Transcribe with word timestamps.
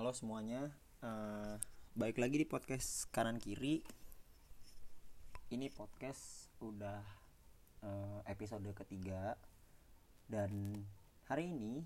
Halo 0.00 0.16
semuanya, 0.16 0.72
uh, 1.04 1.60
balik 1.92 2.16
lagi 2.16 2.40
di 2.40 2.48
podcast 2.48 3.04
kanan 3.12 3.36
kiri. 3.36 3.84
Ini 5.52 5.68
podcast 5.76 6.48
udah 6.64 7.04
uh, 7.84 8.24
episode 8.24 8.64
ketiga 8.72 9.36
dan 10.24 10.72
hari 11.28 11.52
ini 11.52 11.84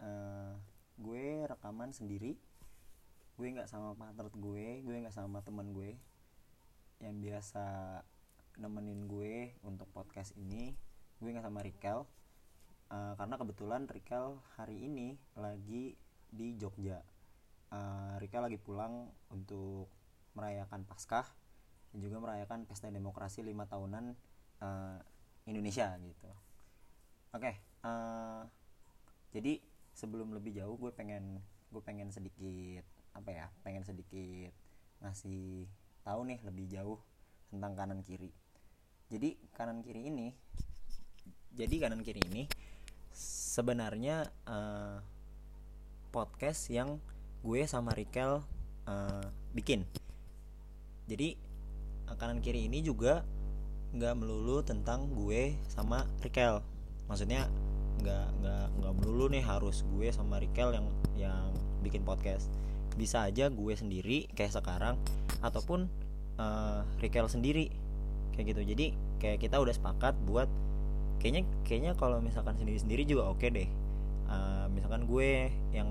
uh, 0.00 0.56
gue 0.96 1.44
rekaman 1.44 1.92
sendiri. 1.92 2.40
Gue 3.36 3.52
nggak 3.52 3.68
sama 3.68 3.92
partner 4.00 4.32
gue, 4.32 4.80
gue 4.80 4.96
nggak 5.04 5.12
sama 5.12 5.44
teman 5.44 5.76
gue 5.76 5.92
yang 7.04 7.20
biasa 7.20 8.00
nemenin 8.64 9.04
gue 9.04 9.60
untuk 9.60 9.92
podcast 9.92 10.32
ini. 10.40 10.72
Gue 11.20 11.36
nggak 11.36 11.44
sama 11.44 11.60
Rikel 11.60 12.08
uh, 12.88 13.12
karena 13.20 13.36
kebetulan 13.36 13.84
Rikel 13.92 14.40
hari 14.56 14.88
ini 14.88 15.20
lagi 15.36 16.00
di 16.32 16.56
Jogja 16.56 17.11
uh, 17.72 18.20
Rika 18.20 18.38
lagi 18.44 18.60
pulang 18.60 19.08
untuk 19.32 19.88
merayakan 20.36 20.84
Paskah 20.84 21.26
dan 21.92 21.98
juga 22.00 22.20
merayakan 22.20 22.64
pesta 22.64 22.88
demokrasi 22.88 23.44
lima 23.44 23.68
tahunan 23.68 24.16
uh, 24.64 24.96
Indonesia 25.48 25.92
gitu. 26.00 26.30
Oke, 27.32 27.48
okay, 27.48 27.54
uh, 27.84 28.44
jadi 29.32 29.60
sebelum 29.92 30.32
lebih 30.36 30.56
jauh 30.56 30.76
gue 30.76 30.92
pengen 30.92 31.40
gue 31.72 31.82
pengen 31.84 32.12
sedikit 32.12 32.84
apa 33.12 33.28
ya, 33.32 33.46
pengen 33.64 33.84
sedikit 33.84 34.52
ngasih 35.04 35.68
tahu 36.04 36.28
nih 36.28 36.40
lebih 36.44 36.68
jauh 36.68 37.00
tentang 37.52 37.76
kanan 37.76 38.00
kiri. 38.04 38.32
Jadi 39.12 39.36
kanan 39.52 39.84
kiri 39.84 40.08
ini, 40.08 40.32
jadi 41.52 41.88
kanan 41.88 42.00
kiri 42.00 42.20
ini 42.32 42.48
sebenarnya 43.12 44.24
uh, 44.48 45.04
podcast 46.08 46.72
yang 46.72 46.96
gue 47.42 47.60
sama 47.66 47.90
Rikel 47.92 48.42
uh, 48.86 49.24
bikin. 49.50 49.82
Jadi 51.10 51.34
kanan 52.14 52.38
kiri 52.38 52.70
ini 52.70 52.86
juga 52.86 53.26
nggak 53.92 54.14
melulu 54.14 54.62
tentang 54.62 55.10
gue 55.12 55.58
sama 55.66 56.06
Rikel. 56.22 56.62
Maksudnya 57.10 57.50
nggak 58.00 58.26
nggak 58.40 58.66
nggak 58.78 58.94
melulu 59.02 59.26
nih 59.28 59.42
harus 59.42 59.82
gue 59.96 60.08
sama 60.14 60.38
Rikel 60.38 60.70
yang 60.72 60.86
yang 61.18 61.44
bikin 61.82 62.06
podcast. 62.06 62.46
Bisa 62.94 63.26
aja 63.26 63.50
gue 63.50 63.74
sendiri 63.74 64.30
kayak 64.32 64.54
sekarang 64.54 64.94
ataupun 65.42 65.90
uh, 66.38 66.86
Rikel 67.02 67.26
sendiri. 67.26 67.74
Kayak 68.32 68.56
gitu. 68.56 68.62
Jadi 68.64 68.86
kayak 69.20 69.38
kita 69.42 69.58
udah 69.60 69.74
sepakat 69.74 70.14
buat 70.24 70.48
kayaknya 71.18 71.42
kayaknya 71.66 71.92
kalau 71.98 72.18
misalkan 72.22 72.56
sendiri 72.56 72.78
sendiri 72.80 73.02
juga 73.02 73.28
oke 73.28 73.42
okay 73.42 73.50
deh. 73.50 73.68
Uh, 74.30 74.70
misalkan 74.72 75.04
gue 75.04 75.52
yang 75.74 75.90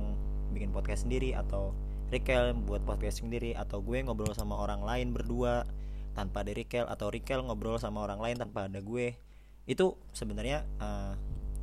bikin 0.52 0.76
podcast 0.76 1.08
sendiri 1.08 1.34
atau 1.34 1.72
Rikel 2.12 2.52
buat 2.68 2.84
podcast 2.84 3.24
sendiri 3.24 3.56
atau 3.56 3.80
gue 3.80 4.04
ngobrol 4.04 4.36
sama 4.36 4.60
orang 4.60 4.84
lain 4.84 5.16
berdua 5.16 5.64
tanpa 6.12 6.44
ada 6.44 6.52
Rikel 6.52 6.84
atau 6.92 7.08
Rikel 7.08 7.40
ngobrol 7.40 7.80
sama 7.80 8.04
orang 8.04 8.20
lain 8.20 8.36
tanpa 8.36 8.68
ada 8.68 8.84
gue. 8.84 9.16
Itu 9.64 9.96
sebenarnya 10.12 10.68
uh, 10.84 11.16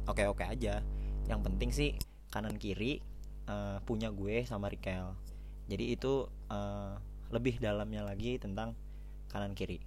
oke-oke 0.09 0.49
aja. 0.49 0.81
Yang 1.29 1.41
penting 1.45 1.71
sih 1.71 1.91
kanan 2.33 2.57
kiri 2.57 3.05
uh, 3.45 3.85
punya 3.85 4.09
gue 4.09 4.49
sama 4.49 4.73
Rikel 4.73 5.13
jadi 5.69 5.85
itu 5.95 6.25
uh, 6.49 6.97
lebih 7.29 7.61
dalamnya 7.61 8.01
lagi 8.01 8.41
tentang 8.41 8.73
kanan 9.29 9.53
kiri. 9.53 9.85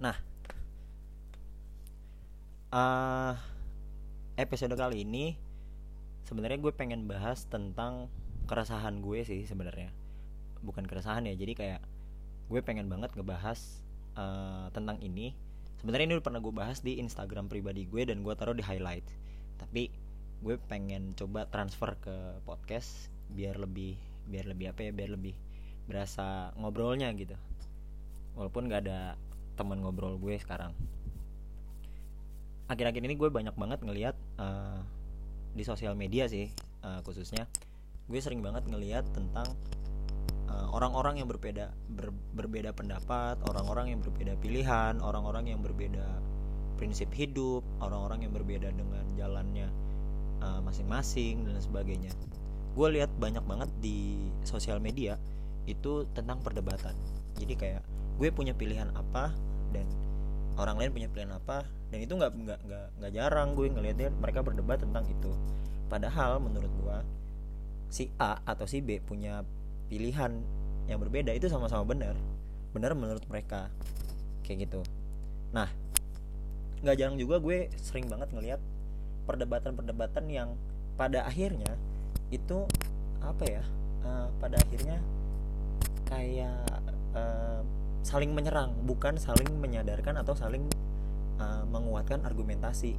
Nah 0.00 0.16
uh, 2.72 3.36
episode 4.40 4.72
kali 4.72 5.04
ini 5.04 5.36
sebenarnya 6.28 6.60
gue 6.60 6.72
pengen 6.76 7.08
bahas 7.08 7.48
tentang 7.48 8.12
keresahan 8.44 9.00
gue 9.00 9.24
sih 9.24 9.48
sebenarnya. 9.48 9.88
Bukan 10.60 10.84
keresahan 10.84 11.24
ya 11.24 11.32
jadi 11.32 11.56
kayak 11.56 11.80
gue 12.52 12.60
pengen 12.60 12.92
banget 12.92 13.16
ngebahas 13.16 13.56
uh, 14.12 14.68
tentang 14.76 15.00
ini. 15.00 15.32
Sebenarnya 15.80 16.12
ini 16.12 16.14
udah 16.20 16.26
pernah 16.28 16.40
gue 16.44 16.52
bahas 16.52 16.84
di 16.84 17.00
Instagram 17.00 17.48
pribadi 17.48 17.88
gue 17.88 18.04
dan 18.04 18.20
gue 18.20 18.34
taruh 18.36 18.52
di 18.52 18.60
highlight. 18.60 19.08
Tapi 19.56 19.88
gue 20.44 20.60
pengen 20.68 21.16
coba 21.16 21.48
transfer 21.48 21.96
ke 21.96 22.44
podcast 22.44 23.08
biar 23.32 23.56
lebih 23.56 23.96
biar 24.28 24.44
lebih 24.44 24.76
apa 24.76 24.84
ya 24.84 24.92
biar 24.92 25.16
lebih 25.16 25.32
berasa 25.88 26.52
ngobrolnya 26.60 27.08
gitu. 27.16 27.40
Walaupun 28.36 28.68
gak 28.68 28.84
ada 28.84 29.16
teman 29.56 29.80
ngobrol 29.80 30.20
gue 30.20 30.36
sekarang. 30.36 30.76
Akhir-akhir 32.68 33.00
ini 33.00 33.16
gue 33.16 33.32
banyak 33.32 33.56
banget 33.56 33.80
ngelihat 33.80 34.16
uh, 34.36 34.84
di 35.58 35.66
sosial 35.66 35.98
media 35.98 36.30
sih 36.30 36.46
uh, 36.86 37.02
khususnya. 37.02 37.50
Gue 38.06 38.22
sering 38.22 38.40
banget 38.40 38.64
ngelihat 38.64 39.04
tentang 39.12 39.44
eh, 40.48 40.66
orang-orang 40.72 41.18
uh, 41.18 41.18
yang 41.20 41.28
berbeda 41.28 41.68
ber, 41.92 42.08
berbeda 42.32 42.72
pendapat 42.72 43.36
orang-orang 43.44 43.92
yang 43.92 44.00
berbeda 44.00 44.32
pilihan 44.40 44.96
orang-orang 45.04 45.52
yang 45.52 45.60
berbeda 45.60 46.08
prinsip 46.80 47.12
hidup 47.12 47.60
orang-orang 47.84 48.24
yang 48.24 48.32
berbeda 48.32 48.72
dengan 48.72 49.04
jalannya 49.12 49.68
uh, 50.40 50.62
masing-masing 50.62 51.44
dan 51.44 51.58
sebagainya. 51.58 52.14
Gue 52.72 52.94
lihat 52.94 53.10
banyak 53.18 53.42
banget 53.44 53.68
di 53.82 54.30
sosial 54.46 54.78
media 54.78 55.18
itu 55.66 56.06
tentang 56.16 56.40
perdebatan. 56.40 56.94
Jadi 57.36 57.54
kayak 57.58 57.82
gue 58.16 58.28
punya 58.32 58.54
pilihan 58.54 58.88
apa 58.94 59.34
dan 59.74 59.84
orang 60.56 60.78
lain 60.80 60.90
punya 60.94 61.08
pilihan 61.10 61.34
apa 61.34 61.66
dan 61.88 61.98
itu 62.04 62.12
nggak 62.12 62.32
nggak 62.32 62.60
nggak 63.00 63.12
jarang 63.12 63.56
gue 63.56 63.66
ngelihatnya 63.72 64.08
mereka 64.20 64.44
berdebat 64.44 64.84
tentang 64.84 65.04
itu. 65.08 65.32
Padahal 65.88 66.36
menurut 66.40 66.68
gue 66.68 66.98
si 67.88 68.12
A 68.20 68.44
atau 68.44 68.68
si 68.68 68.84
B 68.84 69.00
punya 69.00 69.40
pilihan 69.88 70.36
yang 70.84 71.00
berbeda 71.00 71.32
itu 71.32 71.48
sama-sama 71.48 71.88
benar. 71.88 72.16
Benar 72.76 72.92
menurut 72.92 73.24
mereka. 73.28 73.72
Kayak 74.44 74.68
gitu. 74.68 74.80
Nah 75.56 75.68
nggak 76.84 76.96
jarang 76.96 77.16
juga 77.18 77.42
gue 77.42 77.72
sering 77.80 78.06
banget 78.06 78.30
ngelihat 78.30 78.60
perdebatan-perdebatan 79.26 80.24
yang 80.30 80.54
pada 80.94 81.26
akhirnya 81.26 81.74
itu 82.30 82.64
apa 83.18 83.44
ya 83.44 83.64
uh, 84.06 84.28
pada 84.38 84.56
akhirnya 84.62 85.02
kayak 86.06 86.64
uh, 87.16 87.60
saling 88.06 88.32
menyerang 88.32 88.72
bukan 88.86 89.18
saling 89.18 89.48
menyadarkan 89.58 90.16
atau 90.22 90.32
saling 90.38 90.64
uh, 91.38 91.64
menguatkan 91.66 92.22
argumentasi 92.26 92.94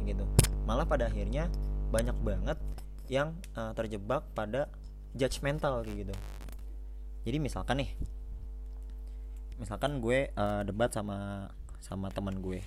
kayak 0.00 0.16
gitu. 0.16 0.24
Malah 0.64 0.88
pada 0.88 1.08
akhirnya 1.08 1.48
banyak 1.92 2.16
banget 2.24 2.58
yang 3.06 3.36
uh, 3.54 3.70
terjebak 3.76 4.24
pada 4.32 4.66
judgmental 5.14 5.84
kayak 5.84 6.08
gitu. 6.08 6.14
Jadi 7.24 7.38
misalkan 7.40 7.84
nih 7.84 7.90
misalkan 9.54 10.02
gue 10.02 10.34
uh, 10.34 10.66
debat 10.66 10.90
sama 10.90 11.46
sama 11.78 12.10
teman 12.10 12.42
gue 12.42 12.58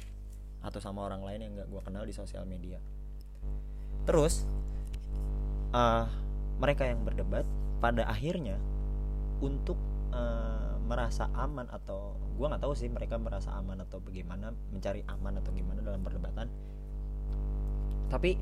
atau 0.63 0.79
sama 0.79 1.03
orang 1.03 1.21
lain 1.25 1.39
yang 1.43 1.51
gak 1.59 1.69
gue 1.69 1.81
kenal 1.83 2.03
di 2.07 2.13
sosial 2.15 2.47
media. 2.47 2.79
Terus 4.07 4.47
uh, 5.75 6.07
mereka 6.57 6.87
yang 6.87 7.03
berdebat 7.03 7.43
pada 7.83 8.07
akhirnya 8.07 8.57
untuk 9.43 9.77
uh, 10.13 10.76
merasa 10.87 11.27
aman 11.35 11.67
atau 11.67 12.15
gue 12.39 12.47
nggak 12.47 12.63
tahu 12.63 12.73
sih 12.73 12.87
mereka 12.87 13.19
merasa 13.19 13.51
aman 13.59 13.83
atau 13.83 13.99
bagaimana 13.99 14.55
mencari 14.71 15.03
aman 15.03 15.43
atau 15.43 15.51
gimana 15.51 15.83
dalam 15.83 15.99
perdebatan. 15.99 16.47
Tapi 18.07 18.39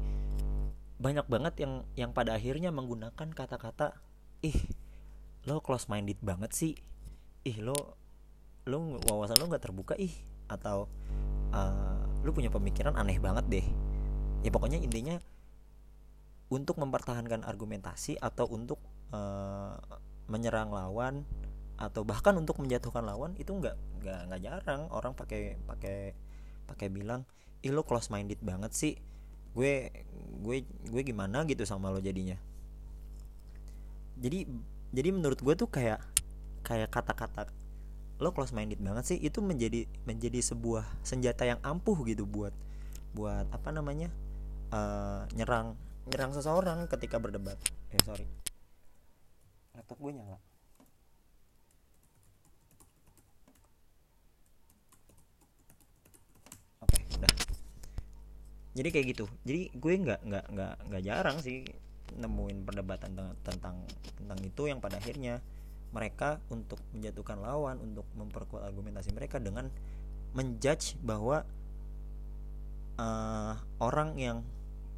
banyak 0.96 1.26
banget 1.28 1.54
yang 1.60 1.74
yang 1.98 2.12
pada 2.14 2.38
akhirnya 2.38 2.70
menggunakan 2.70 3.34
kata-kata 3.34 3.98
ih 4.46 4.56
lo 5.50 5.60
close 5.60 5.90
minded 5.90 6.22
banget 6.22 6.54
sih. 6.54 6.74
Ih 7.44 7.58
lo 7.60 7.98
lo 8.70 9.02
wawasan 9.10 9.42
lo 9.42 9.50
nggak 9.50 9.66
terbuka 9.66 9.98
ih. 9.98 10.14
Atau 10.46 10.86
uh, 11.50 12.02
lo 12.22 12.30
punya 12.30 12.54
pemikiran 12.54 12.94
aneh 12.94 13.18
banget 13.18 13.46
deh. 13.50 13.68
Ya 14.46 14.54
pokoknya 14.54 14.78
intinya 14.78 15.18
untuk 16.54 16.78
mempertahankan 16.78 17.42
argumentasi 17.42 18.22
atau 18.22 18.46
untuk 18.46 18.78
uh, 19.10 19.82
menyerang 20.30 20.70
lawan 20.70 21.26
atau 21.76 22.08
bahkan 22.08 22.32
untuk 22.40 22.56
menjatuhkan 22.64 23.04
lawan 23.04 23.36
itu 23.36 23.52
nggak 23.52 23.76
nggak 24.04 24.20
nggak 24.32 24.42
jarang. 24.42 24.82
Orang 24.92 25.14
pakai 25.14 25.60
pakai 25.68 26.16
pakai 26.66 26.88
bilang 26.88 27.28
ih 27.62 27.72
lo 27.76 27.84
close 27.84 28.08
minded 28.12 28.40
banget 28.40 28.72
sih. 28.72 28.94
Gue 29.52 29.92
gue 30.44 30.64
gue 30.64 31.02
gimana 31.04 31.44
gitu 31.48 31.68
sama 31.68 31.92
lo 31.92 32.00
jadinya. 32.00 32.40
Jadi 34.16 34.48
jadi 34.96 35.10
menurut 35.12 35.40
gue 35.44 35.54
tuh 35.60 35.68
kayak 35.68 36.00
kayak 36.64 36.90
kata-kata 36.90 37.52
lo 38.24 38.32
close 38.32 38.56
minded 38.56 38.80
banget 38.80 39.04
sih 39.12 39.18
itu 39.20 39.44
menjadi 39.44 39.84
menjadi 40.08 40.40
sebuah 40.40 40.88
senjata 41.04 41.44
yang 41.44 41.60
ampuh 41.60 42.00
gitu 42.08 42.24
buat 42.24 42.56
buat 43.12 43.52
apa 43.52 43.76
namanya 43.76 44.08
uh, 44.72 45.28
nyerang 45.36 45.76
nyerang 46.08 46.32
seseorang 46.32 46.88
ketika 46.88 47.20
berdebat. 47.20 47.60
Eh 47.92 48.00
sorry. 48.08 48.24
Laptop 49.76 50.00
gue 50.00 50.16
nyala 50.16 50.40
jadi 58.76 58.92
kayak 58.92 59.06
gitu. 59.16 59.26
Jadi 59.48 59.72
gue 59.72 59.94
nggak 60.04 60.22
nggak 60.28 60.46
nggak 60.52 60.74
nggak 60.92 61.04
jarang 61.08 61.38
sih 61.40 61.64
nemuin 62.16 62.68
perdebatan 62.68 63.18
tentang 63.42 63.82
tentang 64.20 64.40
itu 64.44 64.68
yang 64.70 64.84
pada 64.84 65.00
akhirnya 65.00 65.42
mereka 65.96 66.44
untuk 66.52 66.78
menjatuhkan 66.92 67.40
lawan 67.40 67.80
untuk 67.80 68.04
memperkuat 68.20 68.68
argumentasi 68.68 69.16
mereka 69.16 69.40
dengan 69.40 69.72
menjudge 70.36 71.00
bahwa 71.00 71.48
uh, 73.00 73.56
orang 73.80 74.20
yang 74.20 74.44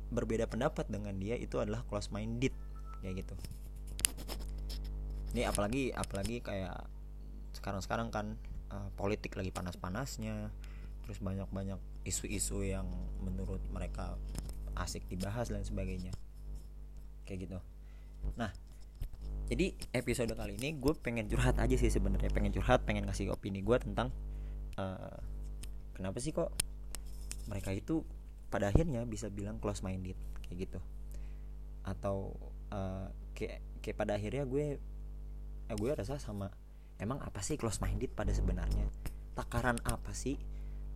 berbeda 0.10 0.50
pendapat 0.50 0.90
dengan 0.90 1.14
dia 1.22 1.38
itu 1.38 1.62
adalah 1.62 1.86
close 1.86 2.10
minded 2.10 2.52
kayak 3.06 3.22
gitu. 3.22 3.36
Ini 5.38 5.54
apalagi 5.54 5.94
apalagi 5.94 6.42
kayak 6.42 6.82
sekarang-sekarang 7.54 8.10
kan 8.10 8.34
uh, 8.74 8.90
politik 8.98 9.38
lagi 9.38 9.54
panas-panasnya 9.54 10.50
terus 11.08 11.24
banyak-banyak 11.24 11.80
isu-isu 12.04 12.68
yang 12.68 12.84
menurut 13.24 13.64
mereka 13.72 14.20
asik 14.76 15.08
dibahas 15.08 15.48
dan 15.48 15.64
sebagainya. 15.64 16.12
Kayak 17.24 17.48
gitu. 17.48 17.60
Nah 18.36 18.52
jadi 19.48 19.72
episode 19.96 20.36
kali 20.36 20.60
ini 20.60 20.76
gue 20.76 20.92
pengen 21.00 21.32
curhat 21.32 21.56
aja 21.64 21.76
sih 21.80 21.88
sebenarnya. 21.88 22.28
Pengen 22.36 22.52
curhat 22.52 22.84
pengen 22.84 23.08
ngasih 23.08 23.32
opini 23.32 23.64
gue 23.64 23.80
tentang 23.80 24.12
uh, 24.76 25.16
kenapa 25.96 26.20
sih 26.20 26.36
kok 26.36 26.52
mereka 27.48 27.72
itu 27.72 28.04
pada 28.52 28.68
akhirnya 28.68 29.08
bisa 29.08 29.32
bilang 29.32 29.64
close 29.64 29.80
minded 29.80 30.20
kayak 30.44 30.68
gitu. 30.68 30.80
Atau 31.88 32.36
uh, 32.76 33.08
kayak 33.32 33.64
kayak 33.80 33.96
pada 33.96 34.20
akhirnya 34.20 34.44
gue 34.44 34.76
eh, 35.72 35.76
gue 35.80 35.92
rasa 35.96 36.20
sama 36.20 36.52
emang 37.00 37.24
apa 37.24 37.40
sih 37.40 37.56
close 37.56 37.80
minded 37.80 38.12
pada 38.12 38.36
sebenarnya? 38.36 38.92
Takaran 39.40 39.80
apa 39.88 40.12
sih 40.12 40.36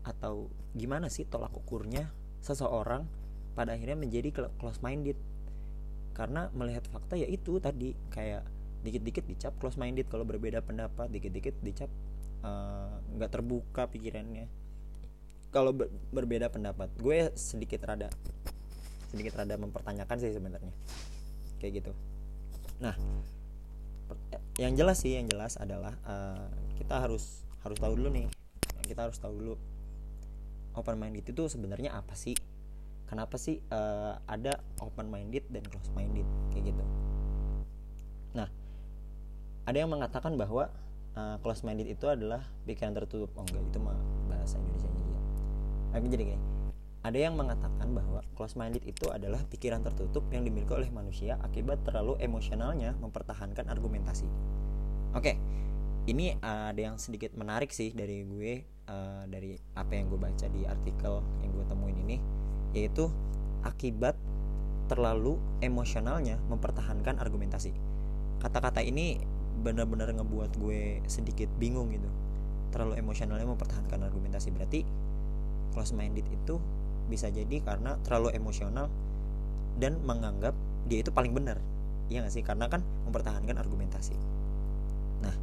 atau 0.02 0.50
gimana 0.74 1.12
sih 1.12 1.28
tolak 1.30 1.54
ukurnya 1.54 2.10
seseorang 2.42 3.06
pada 3.54 3.78
akhirnya 3.78 4.00
menjadi 4.00 4.50
close 4.58 4.82
minded 4.82 5.20
karena 6.12 6.52
melihat 6.52 6.84
fakta 6.90 7.16
ya 7.16 7.28
itu 7.28 7.62
tadi 7.62 7.96
kayak 8.12 8.44
dikit-dikit 8.82 9.26
dicap 9.30 9.54
close 9.62 9.78
minded 9.78 10.10
kalau 10.10 10.26
berbeda 10.26 10.60
pendapat 10.66 11.08
dikit-dikit 11.14 11.56
dicap 11.62 11.90
eh, 12.42 12.94
nggak 13.18 13.30
uh, 13.30 13.34
terbuka 13.34 13.86
pikirannya. 13.88 14.50
Kalau 15.52 15.76
ber 15.76 15.92
berbeda 16.16 16.48
pendapat 16.48 16.88
gue 16.98 17.30
sedikit 17.36 17.84
rada 17.84 18.08
sedikit 19.12 19.36
rada 19.36 19.60
mempertanyakan 19.60 20.18
sih 20.18 20.34
sebenarnya. 20.34 20.74
Kayak 21.62 21.84
gitu. 21.84 21.92
Nah 22.82 22.96
yang 24.60 24.76
jelas 24.76 25.00
sih 25.00 25.16
yang 25.16 25.30
jelas 25.30 25.56
adalah 25.56 25.96
uh, 26.04 26.50
kita 26.76 27.00
harus 27.00 27.46
harus 27.62 27.78
tahu 27.78 27.94
dulu 28.00 28.10
nih. 28.10 28.28
Kita 28.82 29.08
harus 29.08 29.22
tahu 29.22 29.34
dulu 29.38 29.56
open 30.76 30.98
minded 30.98 31.26
itu 31.28 31.44
sebenarnya 31.48 31.96
apa 31.96 32.16
sih? 32.16 32.36
Kenapa 33.08 33.36
sih 33.36 33.60
uh, 33.72 34.16
ada 34.24 34.64
open 34.80 35.12
minded 35.12 35.44
dan 35.52 35.64
close 35.68 35.92
minded 35.92 36.24
kayak 36.56 36.72
gitu. 36.72 36.84
Nah 38.32 38.48
ada 39.68 39.78
yang 39.78 39.92
mengatakan 39.92 40.40
bahwa 40.40 40.72
uh, 41.20 41.36
close 41.44 41.68
minded 41.68 41.92
itu 41.92 42.08
adalah 42.08 42.48
pikiran 42.64 42.96
tertutup. 42.96 43.32
Oh 43.36 43.44
enggak 43.44 43.64
itu 43.68 43.78
mah 43.84 44.00
bahasa 44.32 44.56
Indonesia 44.60 44.88
dia. 44.88 45.22
Aku 46.00 46.08
jadi 46.08 46.24
gini. 46.36 46.44
Ada 47.02 47.18
yang 47.18 47.34
mengatakan 47.34 47.98
bahwa 47.98 48.22
close 48.38 48.54
minded 48.54 48.86
itu 48.86 49.10
adalah 49.10 49.42
pikiran 49.50 49.82
tertutup 49.82 50.22
yang 50.30 50.46
dimiliki 50.46 50.70
oleh 50.70 50.88
manusia 50.94 51.36
akibat 51.42 51.82
terlalu 51.82 52.14
emosionalnya 52.22 52.94
mempertahankan 53.02 53.66
argumentasi. 53.68 54.30
Oke 55.12 55.34
okay, 55.34 55.36
ini 56.08 56.38
ada 56.42 56.78
yang 56.78 56.98
sedikit 56.98 57.34
menarik 57.38 57.70
sih 57.70 57.94
dari 57.94 58.26
gue 58.26 58.66
uh, 58.92 59.24
dari 59.32 59.56
apa 59.80 59.96
yang 59.96 60.12
gue 60.12 60.20
baca 60.20 60.46
di 60.52 60.68
artikel 60.68 61.24
yang 61.42 61.52
gue 61.56 61.66
temuin 61.72 61.98
ini 62.04 62.18
yaitu 62.76 63.08
akibat 63.64 64.20
terlalu 64.92 65.40
emosionalnya 65.64 66.36
mempertahankan 66.52 67.16
argumentasi. 67.16 67.72
Kata-kata 68.44 68.84
ini 68.84 69.24
benar-benar 69.64 70.12
ngebuat 70.12 70.60
gue 70.60 71.00
sedikit 71.08 71.48
bingung 71.56 71.96
gitu. 71.96 72.10
Terlalu 72.76 73.00
emosionalnya 73.00 73.48
mempertahankan 73.48 74.04
argumentasi 74.04 74.52
berarti 74.52 74.84
close 75.72 75.96
minded 75.96 76.28
itu 76.28 76.60
bisa 77.08 77.32
jadi 77.32 77.64
karena 77.64 77.96
terlalu 78.04 78.36
emosional 78.36 78.92
dan 79.80 80.00
menganggap 80.04 80.56
dia 80.88 81.04
itu 81.04 81.12
paling 81.12 81.32
benar. 81.32 81.60
Iya 82.12 82.28
gak 82.28 82.34
sih? 82.36 82.44
Karena 82.44 82.68
kan 82.68 82.84
mempertahankan 83.08 83.56
argumentasi. 83.56 84.16
Nah, 85.24 85.36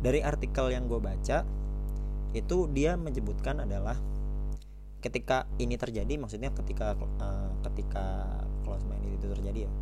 dari 0.00 0.24
artikel 0.24 0.72
yang 0.72 0.88
gue 0.88 1.00
baca 1.00 1.44
itu 2.34 2.66
dia 2.74 2.98
menyebutkan 2.98 3.62
adalah 3.62 3.94
ketika 4.98 5.46
ini 5.62 5.78
terjadi 5.78 6.18
maksudnya 6.18 6.50
ketika 6.50 6.98
uh, 6.98 7.52
ketika 7.70 8.26
close 8.66 8.82
minded 8.90 9.14
itu 9.16 9.26
terjadi 9.30 9.70
ya. 9.70 9.72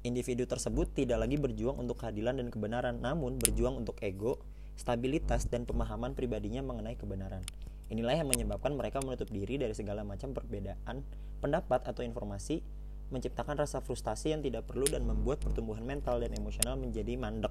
Individu 0.00 0.48
tersebut 0.48 0.92
tidak 0.96 1.20
lagi 1.20 1.36
berjuang 1.36 1.76
untuk 1.76 2.00
keadilan 2.00 2.40
dan 2.40 2.48
kebenaran 2.52 3.00
namun 3.00 3.36
berjuang 3.40 3.80
untuk 3.80 4.00
ego 4.00 4.40
stabilitas 4.76 5.44
dan 5.48 5.68
pemahaman 5.68 6.16
pribadinya 6.16 6.64
mengenai 6.64 6.96
kebenaran. 6.96 7.44
Inilah 7.92 8.16
yang 8.16 8.28
menyebabkan 8.30 8.72
mereka 8.76 9.02
menutup 9.04 9.28
diri 9.28 9.60
dari 9.60 9.76
segala 9.76 10.06
macam 10.06 10.32
perbedaan 10.32 11.04
pendapat 11.42 11.84
atau 11.84 12.00
informasi 12.00 12.64
menciptakan 13.10 13.58
rasa 13.58 13.82
frustasi 13.82 14.30
yang 14.30 14.40
tidak 14.40 14.70
perlu 14.70 14.86
dan 14.86 15.02
membuat 15.02 15.42
pertumbuhan 15.42 15.82
mental 15.82 16.22
dan 16.22 16.30
emosional 16.32 16.78
menjadi 16.78 17.18
mandek. 17.18 17.50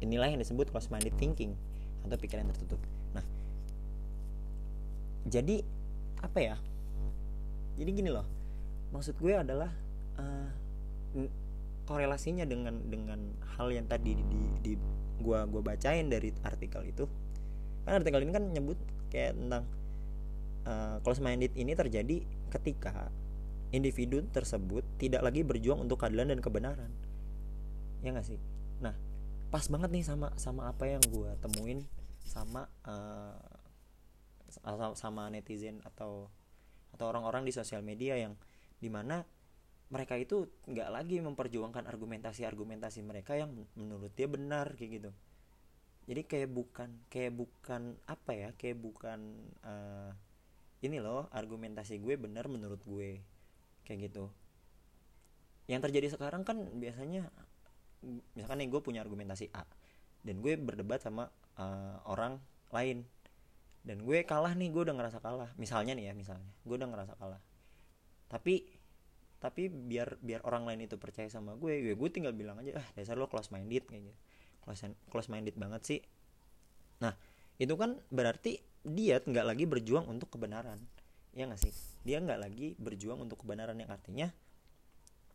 Inilah 0.00 0.30
yang 0.30 0.40
disebut 0.40 0.70
close 0.70 0.88
minded 0.88 1.12
thinking 1.18 1.52
atau 2.06 2.16
pikiran 2.16 2.46
tertutup. 2.48 2.78
Nah 3.12 3.24
jadi 5.28 5.64
apa 6.20 6.38
ya? 6.40 6.56
Jadi 7.74 7.90
gini 7.90 8.10
loh 8.12 8.26
maksud 8.94 9.18
gue 9.18 9.34
adalah 9.34 9.74
uh, 10.22 10.48
korelasinya 11.84 12.48
dengan 12.48 12.80
dengan 12.88 13.20
hal 13.58 13.68
yang 13.74 13.84
tadi 13.90 14.16
di, 14.16 14.24
di, 14.24 14.40
di 14.62 14.72
gua 15.20 15.44
gua 15.46 15.62
bacain 15.62 16.08
dari 16.08 16.32
artikel 16.42 16.86
itu. 16.88 17.04
Kan 17.84 18.00
artikel 18.00 18.24
ini 18.24 18.32
kan 18.32 18.44
nyebut 18.50 18.78
kayak 19.12 19.36
tentang 19.36 19.64
uh, 20.64 20.96
close 21.04 21.20
minded 21.20 21.52
ini 21.54 21.76
terjadi 21.76 22.24
ketika 22.50 23.12
individu 23.74 24.24
tersebut 24.32 24.86
tidak 24.96 25.20
lagi 25.26 25.44
berjuang 25.44 25.84
untuk 25.84 26.00
keadilan 26.00 26.32
dan 26.32 26.40
kebenaran. 26.40 26.90
Ya 28.00 28.14
gak 28.16 28.26
sih? 28.26 28.40
Nah 28.80 28.96
pas 29.52 29.64
banget 29.70 29.90
nih 29.92 30.02
sama 30.02 30.34
sama 30.34 30.66
apa 30.66 30.88
yang 30.88 31.02
gue 31.04 31.30
temuin 31.38 31.86
sama 32.26 32.66
uh, 32.88 33.53
sama 34.96 35.28
netizen 35.28 35.84
atau 35.84 36.32
atau 36.94 37.06
orang-orang 37.10 37.44
di 37.44 37.52
sosial 37.52 37.82
media 37.82 38.16
yang 38.16 38.38
di 38.78 38.88
mana 38.88 39.20
mereka 39.92 40.16
itu 40.16 40.48
nggak 40.66 40.88
lagi 40.90 41.20
memperjuangkan 41.20 41.84
argumentasi-argumentasi 41.86 43.04
mereka 43.04 43.36
yang 43.36 43.52
menurut 43.76 44.10
dia 44.16 44.26
benar 44.26 44.72
kayak 44.74 44.90
gitu. 45.02 45.10
Jadi 46.04 46.22
kayak 46.28 46.50
bukan 46.52 46.90
kayak 47.08 47.32
bukan 47.32 47.96
apa 48.08 48.32
ya 48.32 48.48
kayak 48.56 48.80
bukan 48.80 49.20
uh, 49.64 50.12
ini 50.84 51.00
loh 51.00 51.28
argumentasi 51.32 52.00
gue 52.00 52.16
benar 52.16 52.48
menurut 52.48 52.80
gue 52.84 53.20
kayak 53.84 54.10
gitu. 54.10 54.28
Yang 55.68 55.88
terjadi 55.88 56.06
sekarang 56.16 56.44
kan 56.44 56.60
biasanya 56.76 57.28
misalkan 58.36 58.60
nih 58.60 58.68
gue 58.68 58.80
punya 58.84 59.00
argumentasi 59.00 59.48
A 59.56 59.64
dan 60.24 60.40
gue 60.44 60.56
berdebat 60.60 61.00
sama 61.00 61.32
uh, 61.56 62.00
orang 62.08 62.40
lain 62.72 63.08
dan 63.84 64.00
gue 64.00 64.24
kalah 64.24 64.56
nih 64.56 64.72
gue 64.72 64.82
udah 64.88 64.96
ngerasa 64.96 65.20
kalah. 65.20 65.52
Misalnya 65.60 65.92
nih 65.92 66.10
ya 66.10 66.12
misalnya. 66.16 66.48
Gue 66.64 66.80
udah 66.80 66.88
ngerasa 66.88 67.20
kalah. 67.20 67.40
Tapi 68.32 68.64
tapi 69.36 69.68
biar 69.68 70.16
biar 70.24 70.40
orang 70.48 70.64
lain 70.64 70.88
itu 70.88 70.96
percaya 70.96 71.28
sama 71.28 71.52
gue 71.60 71.84
gue 71.84 71.92
gue 71.92 72.08
tinggal 72.08 72.32
bilang 72.32 72.56
aja 72.64 72.80
ah 72.80 72.86
dasar 72.96 73.20
lo 73.20 73.28
close 73.28 73.52
minded 73.52 73.84
kayak 73.84 74.08
gitu. 74.08 74.18
Close 74.64 74.88
close 75.12 75.28
minded 75.28 75.52
banget 75.60 75.84
sih. 75.84 76.00
Nah 77.04 77.12
itu 77.60 77.76
kan 77.76 78.00
berarti 78.08 78.64
dia 78.88 79.20
nggak 79.20 79.44
lagi 79.44 79.68
berjuang 79.68 80.08
untuk 80.08 80.32
kebenaran. 80.32 80.80
Ya 81.36 81.44
nggak 81.44 81.60
sih? 81.60 81.72
Dia 82.08 82.24
nggak 82.24 82.40
lagi 82.40 82.72
berjuang 82.80 83.20
untuk 83.20 83.44
kebenaran 83.44 83.76
yang 83.76 83.92
artinya 83.92 84.32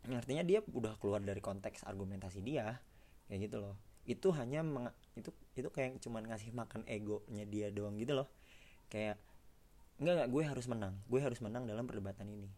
yang 0.10 0.16
artinya 0.18 0.42
dia 0.42 0.66
udah 0.66 0.98
keluar 0.98 1.22
dari 1.22 1.44
konteks 1.44 1.86
argumentasi 1.86 2.42
dia 2.42 2.82
kayak 3.30 3.46
gitu 3.46 3.62
loh. 3.62 3.78
Itu 4.10 4.34
hanya 4.34 4.66
itu 5.14 5.30
itu 5.54 5.70
kayak 5.70 6.02
cuman 6.02 6.26
ngasih 6.34 6.50
makan 6.50 6.82
egonya 6.90 7.46
dia 7.46 7.70
doang 7.70 7.94
gitu 7.94 8.18
loh 8.18 8.39
kayak 8.90 9.18
enggak 10.02 10.14
enggak 10.20 10.30
gue 10.34 10.44
harus 10.44 10.66
menang. 10.66 10.94
Gue 11.06 11.20
harus 11.22 11.40
menang 11.40 11.64
dalam 11.70 11.86
perdebatan 11.86 12.28
ini. 12.28 12.50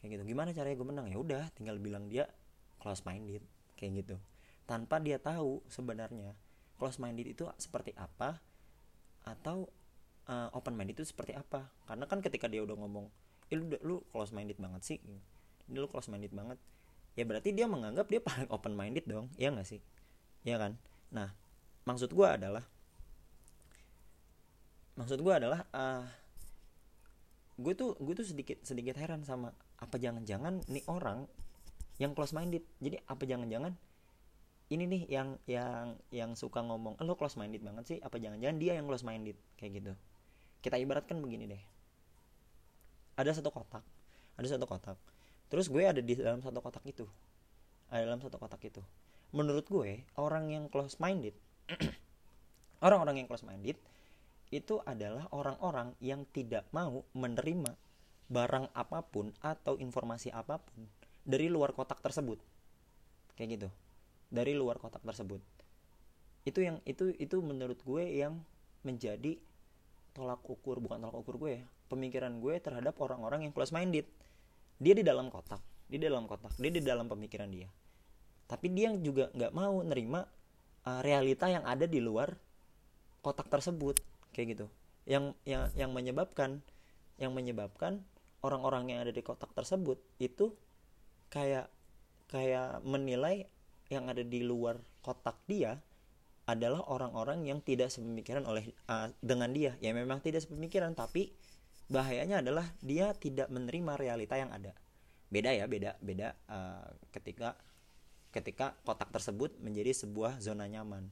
Kayak 0.00 0.20
gitu. 0.20 0.22
Gimana 0.34 0.50
caranya 0.54 0.76
gue 0.78 0.88
menang? 0.88 1.06
Ya 1.10 1.18
udah 1.18 1.44
tinggal 1.54 1.76
bilang 1.82 2.08
dia 2.08 2.30
close 2.78 3.02
minded 3.04 3.42
kayak 3.76 4.04
gitu. 4.04 4.16
Tanpa 4.64 5.00
dia 5.02 5.20
tahu 5.20 5.60
sebenarnya 5.68 6.32
close 6.80 6.98
minded 6.98 7.28
itu 7.28 7.44
seperti 7.60 7.92
apa 7.94 8.40
atau 9.24 9.68
uh, 10.28 10.48
open 10.52 10.76
minded 10.76 11.00
itu 11.00 11.08
seperti 11.08 11.32
apa. 11.36 11.68
Karena 11.88 12.04
kan 12.04 12.20
ketika 12.20 12.48
dia 12.48 12.64
udah 12.64 12.76
ngomong 12.76 13.08
eh, 13.48 13.56
lu 13.56 13.68
lu 13.84 13.96
close 14.12 14.32
minded 14.32 14.56
banget 14.60 14.82
sih. 14.84 14.98
Ini 15.68 15.78
lu 15.80 15.88
close 15.88 16.12
minded 16.12 16.32
banget. 16.32 16.60
Ya 17.14 17.24
berarti 17.24 17.54
dia 17.54 17.64
menganggap 17.70 18.10
dia 18.10 18.20
paling 18.28 18.48
open 18.52 18.74
minded 18.76 19.04
dong. 19.08 19.32
Ya 19.40 19.48
nggak 19.48 19.68
sih? 19.68 19.80
Ya 20.44 20.60
kan? 20.60 20.76
Nah 21.08 21.32
maksud 21.84 22.12
gue 22.12 22.28
adalah 22.28 22.64
maksud 24.94 25.18
gue 25.20 25.34
adalah 25.34 25.66
uh, 25.74 26.04
gue 27.58 27.74
tuh 27.74 27.94
gue 27.98 28.14
tuh 28.14 28.26
sedikit 28.26 28.62
sedikit 28.66 28.98
heran 28.98 29.22
sama 29.22 29.54
apa 29.78 29.96
jangan-jangan 29.98 30.62
nih 30.70 30.84
orang 30.90 31.26
yang 32.02 32.14
close 32.14 32.34
minded 32.34 32.62
jadi 32.82 32.98
apa 33.06 33.22
jangan-jangan 33.26 33.74
ini 34.72 34.84
nih 34.88 35.02
yang 35.12 35.28
yang 35.46 35.98
yang 36.10 36.30
suka 36.34 36.64
ngomong 36.64 36.98
lo 37.04 37.14
close 37.14 37.36
minded 37.36 37.60
banget 37.62 37.84
sih 37.84 37.98
apa 38.00 38.16
jangan-jangan 38.16 38.56
dia 38.58 38.72
yang 38.74 38.88
close 38.88 39.04
minded 39.04 39.36
kayak 39.60 39.82
gitu. 39.82 39.92
Kita 40.64 40.80
ibaratkan 40.80 41.20
begini 41.20 41.44
deh. 41.44 41.62
Ada 43.20 43.36
satu 43.36 43.52
kotak 43.52 43.84
ada 44.34 44.46
satu 44.50 44.66
kotak. 44.66 44.98
Terus 45.50 45.70
gue 45.70 45.82
ada 45.86 46.02
di 46.02 46.14
dalam 46.18 46.42
satu 46.42 46.58
kotak 46.58 46.82
itu. 46.86 47.06
Ada 47.90 48.10
dalam 48.10 48.20
satu 48.22 48.36
kotak 48.40 48.62
itu. 48.66 48.82
Menurut 49.34 49.66
gue 49.66 50.02
orang 50.18 50.50
yang 50.50 50.66
close 50.70 50.98
minded 51.02 51.34
orang-orang 52.84 53.24
yang 53.24 53.26
close 53.26 53.42
minded 53.42 53.74
itu 54.54 54.78
adalah 54.86 55.26
orang-orang 55.34 55.98
yang 55.98 56.22
tidak 56.30 56.62
mau 56.70 57.02
menerima 57.10 57.74
barang 58.30 58.70
apa 58.70 59.02
pun 59.02 59.34
atau 59.42 59.74
informasi 59.82 60.30
apa 60.30 60.62
pun 60.62 60.86
dari 61.26 61.50
luar 61.50 61.74
kotak 61.74 61.98
tersebut. 61.98 62.38
Kayak 63.34 63.48
gitu. 63.58 63.68
Dari 64.30 64.54
luar 64.54 64.78
kotak 64.78 65.02
tersebut. 65.02 65.42
Itu 66.46 66.62
yang 66.62 66.78
itu 66.86 67.10
itu 67.18 67.42
menurut 67.42 67.82
gue 67.82 68.04
yang 68.06 68.38
menjadi 68.86 69.40
tolak 70.14 70.44
ukur 70.46 70.78
bukan 70.78 71.02
tolak 71.02 71.18
ukur 71.18 71.42
gue 71.42 71.58
ya 71.58 71.62
pemikiran 71.90 72.38
gue 72.38 72.54
terhadap 72.62 72.94
orang-orang 73.02 73.48
yang 73.48 73.52
close 73.56 73.74
minded 73.74 74.06
dia 74.78 74.94
di 74.94 75.02
dalam 75.02 75.26
kotak 75.26 75.58
di 75.90 75.98
dalam 75.98 76.30
kotak 76.30 76.54
dia 76.60 76.70
di 76.70 76.84
dalam 76.84 77.10
pemikiran 77.10 77.50
dia. 77.50 77.66
Tapi 78.44 78.70
dia 78.70 78.92
juga 79.00 79.32
nggak 79.34 79.52
mau 79.56 79.82
nerima 79.82 80.22
uh, 80.86 81.00
realita 81.00 81.48
yang 81.48 81.64
ada 81.64 81.88
di 81.88 81.98
luar 81.98 82.36
kotak 83.24 83.48
tersebut 83.48 84.13
kayak 84.34 84.58
gitu. 84.58 84.66
Yang 85.06 85.38
yang 85.46 85.70
yang 85.78 85.90
menyebabkan 85.94 86.60
yang 87.16 87.30
menyebabkan 87.30 88.02
orang-orang 88.42 88.90
yang 88.92 88.98
ada 89.06 89.14
di 89.14 89.22
kotak 89.22 89.54
tersebut 89.54 90.02
itu 90.18 90.52
kayak 91.30 91.70
kayak 92.28 92.82
menilai 92.82 93.46
yang 93.88 94.10
ada 94.10 94.26
di 94.26 94.42
luar 94.42 94.82
kotak 95.00 95.38
dia 95.46 95.78
adalah 96.44 96.84
orang-orang 96.92 97.48
yang 97.48 97.64
tidak 97.64 97.88
sepemikiran 97.88 98.44
oleh 98.44 98.68
uh, 98.90 99.08
dengan 99.24 99.48
dia. 99.54 99.78
Ya 99.80 99.96
memang 99.96 100.20
tidak 100.20 100.44
sepemikiran 100.44 100.92
tapi 100.92 101.32
bahayanya 101.88 102.44
adalah 102.44 102.68
dia 102.84 103.16
tidak 103.16 103.48
menerima 103.48 103.96
realita 103.96 104.36
yang 104.36 104.52
ada. 104.52 104.76
Beda 105.32 105.56
ya 105.56 105.64
beda 105.64 105.96
beda 106.04 106.36
uh, 106.52 106.88
ketika 107.16 107.56
ketika 108.28 108.76
kotak 108.84 109.08
tersebut 109.14 109.56
menjadi 109.62 109.96
sebuah 109.96 110.42
zona 110.42 110.68
nyaman. 110.68 111.08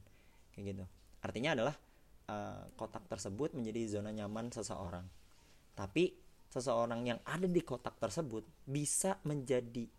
Kayak 0.53 0.65
gitu. 0.75 0.85
Artinya 1.23 1.57
adalah 1.57 1.75
uh, 2.29 2.69
kotak 2.77 3.07
tersebut 3.09 3.55
menjadi 3.57 3.99
zona 3.99 4.11
nyaman 4.13 4.51
seseorang 4.53 5.07
tapi 5.73 6.13
seseorang 6.53 7.01
yang 7.09 7.19
ada 7.25 7.49
di 7.49 7.61
kotak 7.65 7.97
tersebut 7.97 8.45
bisa 8.69 9.17
menjadi 9.25 9.89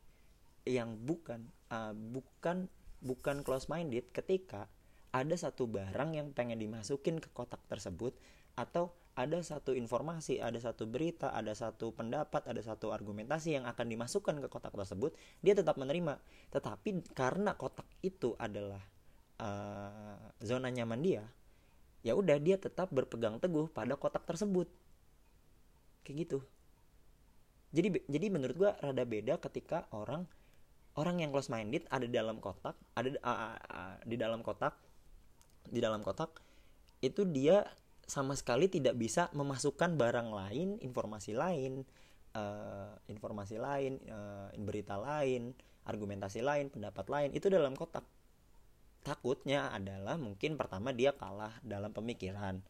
yang 0.64 0.97
bukan 1.02 1.50
uh, 1.75 1.93
bukan 1.93 2.71
bukan 3.04 3.45
close 3.45 3.69
minded 3.69 4.09
ketika 4.14 4.71
ada 5.14 5.35
satu 5.35 5.66
barang 5.71 6.14
yang 6.14 6.31
pengen 6.35 6.59
dimasukin 6.59 7.19
ke 7.19 7.31
kotak 7.31 7.62
tersebut 7.71 8.16
atau 8.54 8.95
ada 9.14 9.38
satu 9.47 9.71
informasi, 9.78 10.43
ada 10.43 10.59
satu 10.59 10.90
berita, 10.90 11.31
ada 11.31 11.54
satu 11.54 11.95
pendapat, 11.95 12.50
ada 12.50 12.59
satu 12.59 12.90
argumentasi 12.90 13.54
yang 13.54 13.64
akan 13.71 13.87
dimasukkan 13.87 14.43
ke 14.43 14.49
kotak 14.50 14.75
tersebut, 14.75 15.14
dia 15.38 15.54
tetap 15.54 15.78
menerima. 15.78 16.19
Tetapi 16.50 17.14
karena 17.14 17.54
kotak 17.54 17.87
itu 18.02 18.35
adalah 18.35 18.83
uh, 19.38 20.19
zona 20.43 20.66
nyaman 20.75 20.99
dia, 20.99 21.23
ya 22.05 22.13
udah 22.13 22.37
dia 22.37 22.61
tetap 22.61 22.93
berpegang 22.93 23.41
teguh 23.41 23.67
pada 23.73 23.97
kotak 23.97 24.29
tersebut. 24.29 24.69
Kayak 26.05 26.17
gitu. 26.29 26.39
Jadi 27.75 28.05
jadi 28.07 28.27
menurut 28.31 28.55
gua 28.55 28.77
rada 28.79 29.03
beda 29.03 29.41
ketika 29.41 29.89
orang 29.91 30.29
orang 30.95 31.25
yang 31.25 31.35
close 31.35 31.51
minded 31.51 31.83
ada 31.91 32.07
di 32.07 32.15
dalam 32.15 32.39
kotak 32.39 32.79
ada 32.95 33.09
uh, 33.19 33.59
uh, 33.59 33.97
di 34.07 34.15
dalam 34.15 34.47
kotak 34.47 34.79
di 35.67 35.83
dalam 35.83 36.05
kotak 36.07 36.39
itu 37.03 37.27
dia 37.27 37.67
sama 38.05 38.37
sekali 38.37 38.69
tidak 38.69 38.95
bisa 38.95 39.33
memasukkan 39.33 39.97
barang 39.97 40.29
lain 40.31 40.69
informasi 40.85 41.35
lain 41.35 41.83
uh, 42.37 42.95
informasi 43.11 43.57
lain 43.59 43.99
uh, 44.07 44.53
berita 44.61 44.95
lain 44.95 45.57
argumentasi 45.89 46.45
lain 46.45 46.71
pendapat 46.71 47.07
lain 47.11 47.31
itu 47.35 47.49
dalam 47.51 47.75
kotak 47.75 48.05
takutnya 49.05 49.69
adalah 49.71 50.17
mungkin 50.17 50.57
pertama 50.57 50.91
dia 50.91 51.13
kalah 51.13 51.53
dalam 51.61 51.93
pemikiran. 51.93 52.65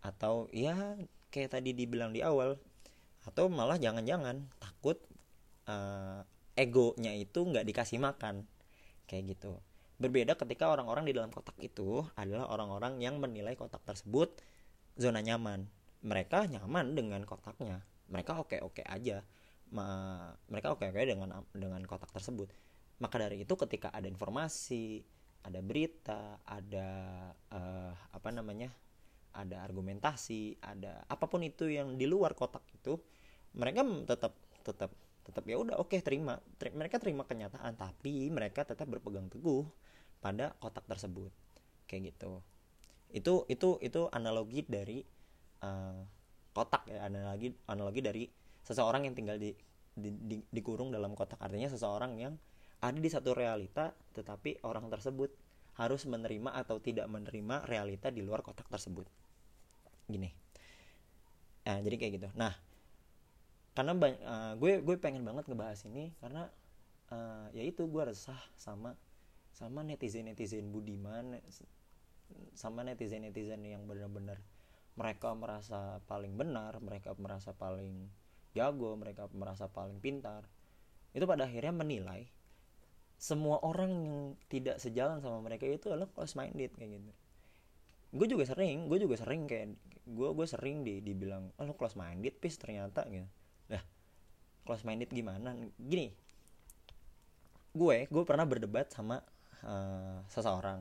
Atau 0.00 0.46
ya 0.54 0.96
kayak 1.34 1.58
tadi 1.58 1.74
dibilang 1.74 2.14
di 2.14 2.22
awal 2.22 2.56
atau 3.26 3.52
malah 3.52 3.76
jangan-jangan 3.76 4.48
takut 4.56 4.96
uh, 5.68 6.24
egonya 6.56 7.12
itu 7.18 7.42
nggak 7.42 7.66
dikasih 7.66 7.98
makan. 8.00 8.46
Kayak 9.10 9.36
gitu. 9.36 9.58
Berbeda 10.00 10.32
ketika 10.38 10.72
orang-orang 10.72 11.04
di 11.04 11.12
dalam 11.12 11.28
kotak 11.28 11.58
itu 11.60 12.06
adalah 12.16 12.48
orang-orang 12.48 13.02
yang 13.04 13.20
menilai 13.20 13.52
kotak 13.58 13.84
tersebut 13.84 14.32
zona 14.96 15.20
nyaman. 15.20 15.68
Mereka 16.00 16.48
nyaman 16.48 16.96
dengan 16.96 17.20
kotaknya. 17.28 17.84
Mereka 18.08 18.40
oke 18.40 18.56
oke 18.64 18.80
aja. 18.86 19.20
Ma 19.74 19.86
mereka 20.48 20.72
oke 20.72 20.88
oke 20.88 21.02
dengan 21.04 21.44
dengan 21.52 21.82
kotak 21.84 22.08
tersebut. 22.14 22.48
Maka 23.02 23.20
dari 23.20 23.44
itu 23.44 23.54
ketika 23.58 23.92
ada 23.92 24.08
informasi 24.08 25.04
ada 25.40 25.60
berita 25.64 26.40
ada 26.44 26.88
uh, 27.52 27.92
apa 28.12 28.28
namanya 28.28 28.68
ada 29.30 29.62
argumentasi 29.62 30.58
ada 30.60 31.06
apa 31.06 31.24
pun 31.30 31.40
itu 31.46 31.70
yang 31.70 31.94
di 31.96 32.04
luar 32.04 32.34
kotak 32.34 32.66
itu 32.74 32.98
mereka 33.56 33.86
tetap 34.04 34.34
tetap 34.66 34.90
tetap 35.24 35.44
ya 35.46 35.56
udah 35.60 35.78
oke 35.78 35.94
okay, 35.94 36.00
terima 36.02 36.42
Ter 36.58 36.74
mereka 36.74 36.98
terima 36.98 37.22
kenyataan 37.22 37.78
tapi 37.78 38.28
mereka 38.28 38.66
tetap 38.66 38.90
berpegang 38.90 39.30
teguh 39.30 39.64
pada 40.20 40.52
kotak 40.60 40.84
tersebut. 40.86 41.32
Kayak 41.88 42.14
gitu. 42.14 42.44
Itu 43.10 43.34
itu 43.48 43.80
itu 43.82 44.00
analogi 44.12 44.62
dari 44.68 45.02
uh, 45.64 46.00
kotak 46.52 46.86
ya 46.86 47.08
analogi 47.08 47.54
analogi 47.66 48.00
dari 48.04 48.24
seseorang 48.60 49.08
yang 49.08 49.14
tinggal 49.16 49.40
di, 49.40 49.50
di, 49.96 50.10
di 50.12 50.36
dikurung 50.52 50.92
dalam 50.92 51.16
kotak. 51.16 51.40
Artinya 51.40 51.72
seseorang 51.72 52.20
yang 52.20 52.34
ada 52.80 52.98
di 52.98 53.10
satu 53.12 53.36
realita 53.36 53.92
tetapi 54.16 54.64
orang 54.64 54.88
tersebut 54.88 55.32
harus 55.76 56.04
menerima 56.04 56.52
atau 56.56 56.76
tidak 56.80 57.08
menerima 57.08 57.64
realita 57.64 58.12
di 58.12 58.20
luar 58.20 58.44
kotak 58.44 58.68
tersebut. 58.68 59.08
Gini. 60.08 60.28
Nah 61.68 61.78
jadi 61.80 61.96
kayak 61.96 62.12
gitu. 62.20 62.28
Nah 62.36 62.52
karena 63.76 63.94
uh, 63.96 64.52
gue 64.58 64.82
gue 64.82 64.96
pengen 64.98 65.22
banget 65.22 65.46
ngebahas 65.46 65.80
ini 65.86 66.12
karena 66.18 66.50
uh, 67.14 67.46
ya 67.54 67.62
itu 67.62 67.86
gue 67.86 68.02
resah 68.02 68.38
sama 68.58 68.98
sama 69.54 69.86
netizen 69.86 70.26
netizen 70.26 70.74
budiman 70.74 71.38
sama 72.54 72.82
netizen 72.82 73.24
netizen 73.26 73.62
yang 73.66 73.86
benar-benar 73.86 74.38
mereka 74.98 75.32
merasa 75.32 76.02
paling 76.10 76.34
benar 76.34 76.76
mereka 76.82 77.14
merasa 77.16 77.54
paling 77.54 78.10
jago 78.52 78.98
mereka 78.98 79.30
merasa 79.30 79.70
paling 79.70 80.02
pintar. 80.02 80.46
Itu 81.14 81.26
pada 81.26 81.46
akhirnya 81.46 81.74
menilai 81.74 82.30
semua 83.20 83.60
orang 83.60 83.92
yang 84.00 84.18
tidak 84.48 84.80
sejalan 84.80 85.20
sama 85.20 85.44
mereka 85.44 85.68
itu 85.68 85.92
adalah 85.92 86.08
close 86.08 86.32
minded 86.40 86.72
kayak 86.72 86.96
gitu. 86.96 87.12
Gue 88.16 88.26
juga 88.32 88.48
sering 88.48 88.88
gue 88.88 88.96
juga 88.96 89.20
sering 89.20 89.44
kayak 89.44 89.76
gue 90.08 90.28
gue 90.32 90.46
sering 90.48 90.80
di 90.80 91.04
dibilang 91.04 91.52
oh, 91.60 91.68
lo 91.68 91.76
close 91.76 92.00
minded 92.00 92.32
pis 92.40 92.56
ternyata 92.56 93.04
gitu. 93.12 93.28
Nah, 93.68 93.82
close 94.64 94.88
minded 94.88 95.12
gimana? 95.12 95.52
Gini, 95.76 96.16
gue 97.76 98.08
gue 98.08 98.22
pernah 98.24 98.48
berdebat 98.48 98.88
sama 98.88 99.20
uh, 99.68 100.24
seseorang. 100.32 100.80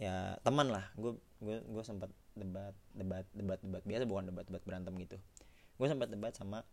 Ya 0.00 0.40
teman 0.40 0.72
lah. 0.72 0.88
Gue 0.96 1.20
gue 1.44 1.60
gue 1.60 1.82
sempat 1.84 2.08
debat 2.32 2.72
debat 2.96 3.28
debat 3.36 3.60
debat. 3.60 3.84
Biasa 3.84 4.08
bukan 4.08 4.32
debat 4.32 4.48
debat 4.48 4.64
berantem 4.64 4.96
gitu. 5.04 5.20
Gue 5.76 5.86
sempat 5.92 6.08
debat 6.08 6.32
sama 6.32 6.64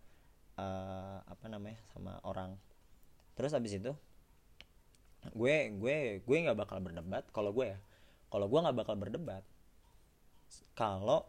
uh, 0.55 1.19
apa 1.27 1.51
namanya 1.51 1.83
sama 1.91 2.23
orang. 2.23 2.55
Terus 3.35 3.51
abis 3.51 3.75
itu 3.75 3.91
gue 5.31 5.55
gue 5.79 5.95
gue 6.19 6.37
nggak 6.43 6.59
bakal 6.59 6.83
berdebat 6.83 7.23
kalau 7.31 7.55
gue 7.55 7.71
ya. 7.71 7.79
Kalau 8.27 8.49
gue 8.51 8.59
nggak 8.59 8.77
bakal 8.77 8.95
berdebat 8.99 9.43
kalau 10.77 11.25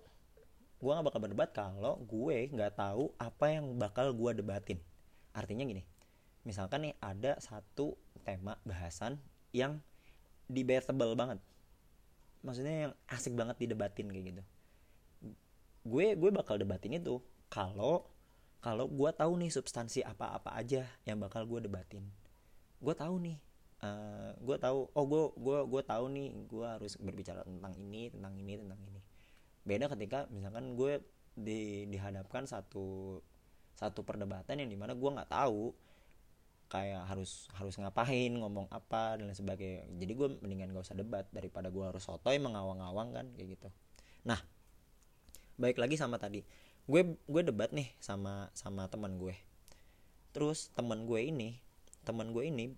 gue 0.84 0.92
gak 0.92 1.06
bakal 1.08 1.20
berdebat 1.24 1.50
kalau 1.56 1.96
gue 2.04 2.52
nggak 2.52 2.76
tahu 2.76 3.08
apa 3.16 3.46
yang 3.56 3.78
bakal 3.80 4.12
gue 4.12 4.36
debatin. 4.36 4.76
Artinya 5.32 5.64
gini 5.64 5.84
misalkan 6.44 6.84
nih 6.84 6.94
ada 7.00 7.40
satu 7.40 7.96
tema 8.22 8.60
bahasan 8.68 9.16
yang 9.56 9.80
debatable 10.44 11.16
banget. 11.16 11.40
Maksudnya 12.44 12.74
yang 12.88 12.92
asik 13.08 13.32
banget 13.32 13.56
didebatin 13.56 14.12
kayak 14.12 14.24
gitu. 14.36 14.42
Gue 15.88 16.12
gue 16.12 16.30
bakal 16.30 16.60
debatin 16.60 17.00
itu 17.00 17.24
kalau 17.48 18.04
kalau 18.60 18.88
gue 18.88 19.10
tahu 19.12 19.40
nih 19.40 19.52
substansi 19.52 20.04
apa-apa 20.04 20.52
aja 20.52 20.84
yang 21.08 21.16
bakal 21.16 21.48
gue 21.48 21.64
debatin. 21.64 22.04
Gue 22.80 22.92
tahu 22.92 23.16
nih 23.24 23.40
uh, 23.84 24.32
gue 24.40 24.56
tahu 24.56 24.88
oh 24.88 25.04
gue 25.04 25.22
gue 25.36 25.58
gue 25.68 25.82
tahu 25.84 26.04
nih 26.08 26.28
gue 26.48 26.66
harus 26.66 26.96
berbicara 26.96 27.44
tentang 27.44 27.76
ini 27.76 28.08
tentang 28.08 28.32
ini 28.40 28.52
tentang 28.56 28.80
ini. 28.88 29.00
Beda 29.64 29.92
ketika 29.92 30.24
misalkan 30.32 30.72
gue 30.74 31.04
di 31.36 31.84
dihadapkan 31.92 32.48
satu 32.48 33.20
satu 33.76 34.00
perdebatan 34.06 34.64
yang 34.64 34.70
di 34.72 34.78
mana 34.78 34.96
gue 34.96 35.10
nggak 35.10 35.28
tahu 35.28 35.76
kayak 36.72 37.04
harus 37.06 37.52
harus 37.54 37.76
ngapain 37.76 38.32
ngomong 38.32 38.72
apa 38.72 39.20
dan 39.20 39.28
lain 39.28 39.36
sebagainya. 39.36 39.84
Jadi 40.00 40.12
gue 40.16 40.28
mendingan 40.40 40.72
gak 40.72 40.90
usah 40.90 40.98
debat 40.98 41.28
daripada 41.30 41.68
gue 41.68 41.84
harus 41.84 42.02
sotoy 42.02 42.40
mengawang-awang 42.40 43.12
kan 43.12 43.26
kayak 43.36 43.60
gitu. 43.60 43.68
Nah 44.24 44.40
baik 45.60 45.76
lagi 45.78 46.00
sama 46.00 46.16
tadi. 46.16 46.42
Gue 46.88 47.20
gue 47.28 47.42
debat 47.44 47.70
nih 47.70 47.92
sama 48.00 48.48
sama 48.56 48.88
teman 48.88 49.20
gue 49.20 49.36
terus 50.34 50.74
teman 50.74 51.06
gue 51.06 51.30
ini 51.30 51.62
teman 52.02 52.34
gue 52.34 52.50
ini 52.50 52.74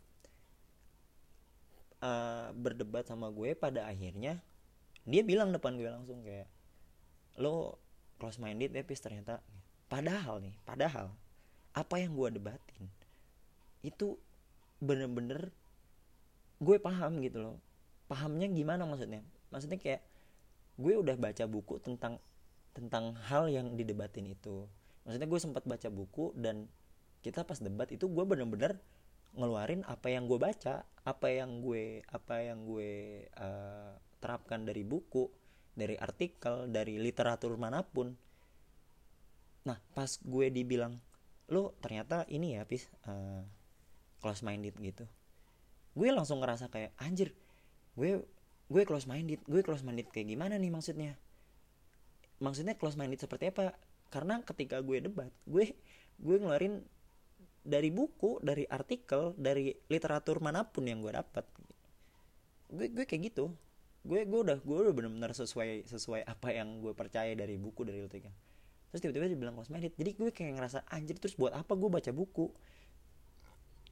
uh, 2.07 2.55
berdebat 2.55 3.11
sama 3.11 3.35
gue 3.35 3.59
pada 3.59 3.91
akhirnya 3.91 4.39
dia 5.07 5.23
bilang 5.23 5.51
depan 5.51 5.75
gue 5.75 5.87
langsung 5.91 6.23
kayak 6.23 6.47
lo 7.39 7.79
close 8.19 8.39
minded 8.41 8.73
ya 8.75 8.83
pis 8.87 9.03
ternyata. 9.03 9.43
Padahal 9.87 10.43
nih 10.43 10.55
padahal 10.67 11.15
apa 11.77 11.95
yang 12.01 12.17
gue 12.17 12.41
debatin 12.41 12.91
itu 13.85 14.19
bener-bener 14.83 15.55
gue 16.59 16.77
paham 16.83 17.23
gitu 17.23 17.39
loh. 17.43 17.57
Pahamnya 18.11 18.51
gimana 18.51 18.87
maksudnya? 18.87 19.23
Maksudnya 19.51 19.79
kayak 19.79 20.03
gue 20.77 20.95
udah 20.95 21.15
baca 21.15 21.45
buku 21.47 21.79
tentang 21.83 22.19
tentang 22.75 23.15
hal 23.31 23.47
yang 23.47 23.79
didebatin 23.79 24.27
itu. 24.27 24.67
Maksudnya 25.07 25.29
gue 25.31 25.41
sempat 25.41 25.63
baca 25.65 25.89
buku 25.89 26.35
dan 26.35 26.67
kita 27.23 27.47
pas 27.47 27.59
debat 27.63 27.87
itu 27.91 28.11
gue 28.11 28.25
bener-bener 28.27 28.79
ngeluarin 29.37 29.85
apa 29.85 30.09
yang 30.09 30.25
gue 30.27 30.41
baca 30.41 30.89
apa 31.07 31.29
yang 31.31 31.63
gue 31.63 32.03
apa 32.11 32.43
yang 32.43 32.67
gue 32.67 33.23
uh, 33.39 33.95
terapkan 34.19 34.67
dari 34.67 34.83
buku 34.83 35.31
dari 35.77 35.95
artikel 35.95 36.67
dari 36.73 36.97
literatur 36.97 37.55
mana 37.61 37.85
pun. 37.85 38.17
Nah 39.69 39.79
pas 39.95 40.09
gue 40.19 40.51
dibilang 40.51 40.99
lo 41.47 41.77
ternyata 41.79 42.27
ini 42.27 42.59
ya 42.59 42.67
pis 42.67 42.91
uh, 43.07 43.45
close 44.19 44.43
minded 44.43 44.75
gitu. 44.83 45.07
Gue 45.95 46.11
langsung 46.11 46.43
ngerasa 46.43 46.73
kayak 46.73 46.97
anjir 46.99 47.37
gue 47.95 48.25
gue 48.67 48.83
close 48.83 49.07
minded 49.07 49.39
gue 49.47 49.63
close 49.63 49.87
minded 49.87 50.11
kayak 50.11 50.33
gimana 50.33 50.59
nih 50.59 50.73
maksudnya? 50.75 51.15
Maksudnya 52.43 52.75
close 52.75 52.99
minded 52.99 53.23
seperti 53.23 53.55
apa? 53.55 53.77
Karena 54.11 54.43
ketika 54.43 54.83
gue 54.83 55.07
debat 55.07 55.31
gue 55.47 55.77
gue 56.19 56.37
ngeluarin 56.41 56.83
dari 57.67 57.91
buku 57.91 58.39
dari 58.41 58.63
artikel 58.71 59.35
dari 59.35 59.75
literatur 59.91 60.39
mana 60.39 60.63
pun 60.63 60.87
yang 60.87 61.03
gue 61.03 61.11
dapat. 61.11 61.43
Gue 62.71 62.87
gue 62.95 63.05
kayak 63.05 63.35
gitu. 63.35 63.51
Gue 64.07 64.23
gue 64.23 64.41
udah 64.47 64.63
gue 64.63 64.77
udah 64.87 64.95
benar-benar 64.95 65.35
sesuai 65.35 65.91
sesuai 65.91 66.23
apa 66.23 66.55
yang 66.55 66.79
gue 66.79 66.95
percaya 66.95 67.35
dari 67.35 67.59
buku 67.59 67.83
dari 67.83 67.99
literatur 68.07 68.47
terus 68.97 69.13
tiba-tiba 69.13 69.29
dia 69.29 69.37
bilang 69.37 69.55
close 69.61 69.69
minded 69.69 69.93
jadi 69.93 70.17
gue 70.17 70.31
kayak 70.33 70.57
ngerasa 70.57 70.89
anjir 70.89 71.21
terus 71.21 71.37
buat 71.37 71.53
apa 71.53 71.77
gue 71.77 71.91
baca 71.93 72.11
buku? 72.17 72.49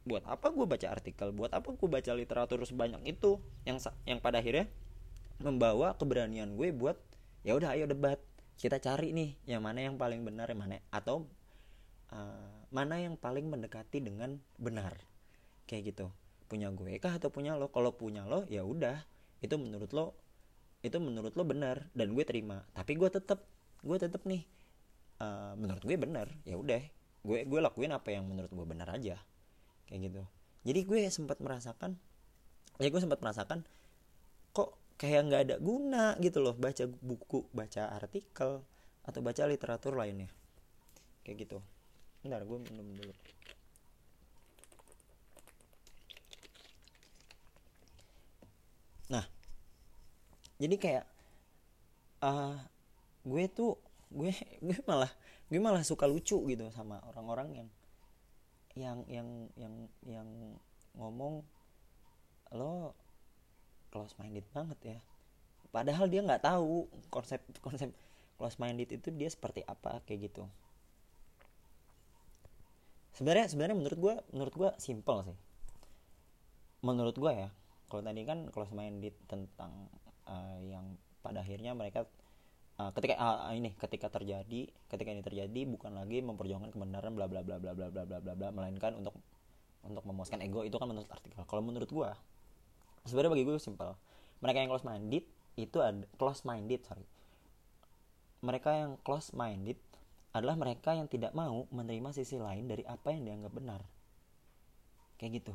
Buat 0.08 0.24
apa 0.24 0.48
gue 0.48 0.64
baca 0.64 0.86
artikel? 0.88 1.28
Buat 1.36 1.52
apa 1.52 1.76
gue 1.76 1.88
baca 1.92 2.10
literatur 2.16 2.64
sebanyak 2.64 3.04
itu 3.04 3.36
yang 3.68 3.76
yang 4.08 4.16
pada 4.24 4.40
akhirnya 4.40 4.64
membawa 5.44 5.92
keberanian 6.00 6.56
gue 6.56 6.72
buat 6.72 6.96
ya 7.44 7.52
udah 7.52 7.76
ayo 7.76 7.84
debat. 7.84 8.16
Kita 8.56 8.80
cari 8.80 9.12
nih 9.12 9.36
yang 9.44 9.60
mana 9.60 9.84
yang 9.84 10.00
paling 10.00 10.24
benar 10.24 10.48
yang 10.48 10.64
mana 10.64 10.80
atau 10.88 11.28
uh, 12.08 12.63
mana 12.74 12.98
yang 12.98 13.14
paling 13.14 13.46
mendekati 13.46 14.02
dengan 14.02 14.42
benar? 14.58 14.98
Kayak 15.70 15.94
gitu. 15.94 16.06
Punya 16.50 16.74
gue 16.74 16.98
kah 16.98 17.14
atau 17.14 17.30
punya 17.30 17.54
lo? 17.54 17.70
Kalau 17.70 17.94
punya 17.94 18.26
lo 18.26 18.42
ya 18.50 18.66
udah. 18.66 19.06
Itu 19.38 19.62
menurut 19.62 19.94
lo 19.94 20.18
itu 20.82 20.98
menurut 21.00 21.32
lo 21.38 21.46
benar 21.46 21.86
dan 21.94 22.18
gue 22.18 22.24
terima. 22.26 22.66
Tapi 22.74 22.98
gue 22.98 23.06
tetap 23.08 23.46
gue 23.86 23.96
tetap 23.96 24.26
nih 24.26 24.42
uh, 25.22 25.54
menurut 25.54 25.86
gue 25.86 25.94
benar 25.94 26.26
ya 26.42 26.58
udah. 26.58 26.82
Gue 27.22 27.46
gue 27.46 27.60
lakuin 27.62 27.94
apa 27.94 28.10
yang 28.10 28.26
menurut 28.26 28.50
gue 28.50 28.66
benar 28.66 28.90
aja. 28.90 29.22
Kayak 29.86 30.10
gitu. 30.10 30.22
Jadi 30.66 30.80
gue 30.82 31.00
sempat 31.14 31.38
merasakan 31.38 31.94
ya 32.82 32.90
gue 32.90 32.98
sempat 32.98 33.22
merasakan 33.22 33.62
kok 34.50 34.74
kayak 34.98 35.30
nggak 35.30 35.40
ada 35.46 35.56
guna 35.62 36.18
gitu 36.18 36.42
loh 36.42 36.58
baca 36.58 36.90
buku 36.90 37.46
baca 37.54 37.94
artikel 37.94 38.66
atau 39.06 39.20
baca 39.22 39.46
literatur 39.46 39.94
lainnya. 39.94 40.26
Kayak 41.22 41.46
gitu 41.46 41.58
bentar 42.24 42.40
gue 42.40 42.58
minum 42.72 42.88
dulu. 42.96 43.14
Nah 49.12 49.28
jadi 50.56 50.76
kayak 50.80 51.04
uh, 52.24 52.56
gue 53.28 53.44
tuh 53.52 53.76
gue 54.08 54.32
gue 54.64 54.78
malah 54.88 55.12
gue 55.52 55.60
malah 55.60 55.84
suka 55.84 56.08
lucu 56.08 56.40
gitu 56.48 56.64
sama 56.72 57.04
orang-orang 57.12 57.60
yang 57.60 57.68
yang 58.74 58.98
yang 59.06 59.28
yang 59.60 59.74
yang 60.08 60.28
ngomong 60.96 61.44
lo 62.56 62.96
close 63.92 64.16
minded 64.16 64.48
banget 64.56 64.96
ya. 64.96 64.98
Padahal 65.68 66.08
dia 66.08 66.24
nggak 66.24 66.40
tahu 66.40 66.88
konsep 67.12 67.44
konsep 67.60 67.92
close 68.40 68.56
minded 68.56 68.88
itu 68.88 69.12
dia 69.12 69.28
seperti 69.28 69.60
apa 69.68 70.00
kayak 70.08 70.32
gitu 70.32 70.48
sebenarnya 73.14 73.46
sebenarnya 73.48 73.76
menurut 73.78 73.98
gue 73.98 74.14
menurut 74.34 74.54
gue 74.54 74.70
simple 74.82 75.18
sih. 75.30 75.36
Menurut 76.84 77.16
gue 77.16 77.32
ya 77.32 77.48
kalau 77.88 78.02
tadi 78.02 78.20
kan 78.26 78.50
close 78.50 78.74
minded 78.74 79.14
tentang 79.30 79.88
uh, 80.26 80.58
yang 80.60 80.98
pada 81.22 81.40
akhirnya 81.40 81.72
mereka 81.72 82.04
uh, 82.76 82.90
ketika 82.92 83.14
uh, 83.16 83.54
ini 83.54 83.72
ketika 83.78 84.10
terjadi 84.10 84.68
ketika 84.90 85.08
ini 85.08 85.22
terjadi 85.22 85.60
bukan 85.64 85.94
lagi 85.94 86.20
memperjuangkan 86.20 86.74
kebenaran 86.74 87.14
bla 87.16 87.30
bla 87.30 87.40
bla 87.40 87.56
bla 87.62 87.72
bla 87.72 87.88
bla 87.88 88.02
bla 88.04 88.18
bla 88.20 88.34
bla 88.34 88.48
melainkan 88.50 88.98
untuk 88.98 89.16
untuk 89.84 90.04
memuaskan 90.04 90.40
ego 90.42 90.64
itu 90.66 90.76
kan 90.76 90.90
menurut 90.90 91.08
artikel. 91.08 91.44
Kalau 91.46 91.62
menurut 91.64 91.88
gue 91.88 92.10
sebenarnya 93.04 93.32
bagi 93.36 93.44
gue 93.46 93.56
simpel 93.60 93.96
mereka 94.44 94.60
yang 94.60 94.70
close 94.72 94.84
minded 94.84 95.24
itu 95.54 95.78
ada 95.78 96.04
close 96.18 96.42
minded 96.42 96.82
sorry. 96.82 97.06
Mereka 98.44 98.70
yang 98.76 98.92
close 99.00 99.32
minded 99.32 99.78
adalah 100.34 100.58
mereka 100.58 100.98
yang 100.98 101.06
tidak 101.06 101.30
mau 101.30 101.70
menerima 101.70 102.10
sisi 102.10 102.42
lain 102.42 102.66
dari 102.66 102.82
apa 102.82 103.14
yang 103.14 103.22
dianggap 103.22 103.52
benar. 103.54 103.80
Kayak 105.14 105.32
gitu. 105.40 105.54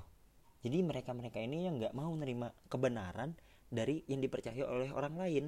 Jadi 0.64 0.78
mereka 0.88 1.12
mereka 1.12 1.44
ini 1.44 1.68
yang 1.68 1.84
nggak 1.84 1.92
mau 1.92 2.08
menerima 2.16 2.56
kebenaran 2.72 3.36
dari 3.68 4.08
yang 4.08 4.24
dipercaya 4.24 4.64
oleh 4.64 4.88
orang 4.96 5.20
lain. 5.20 5.46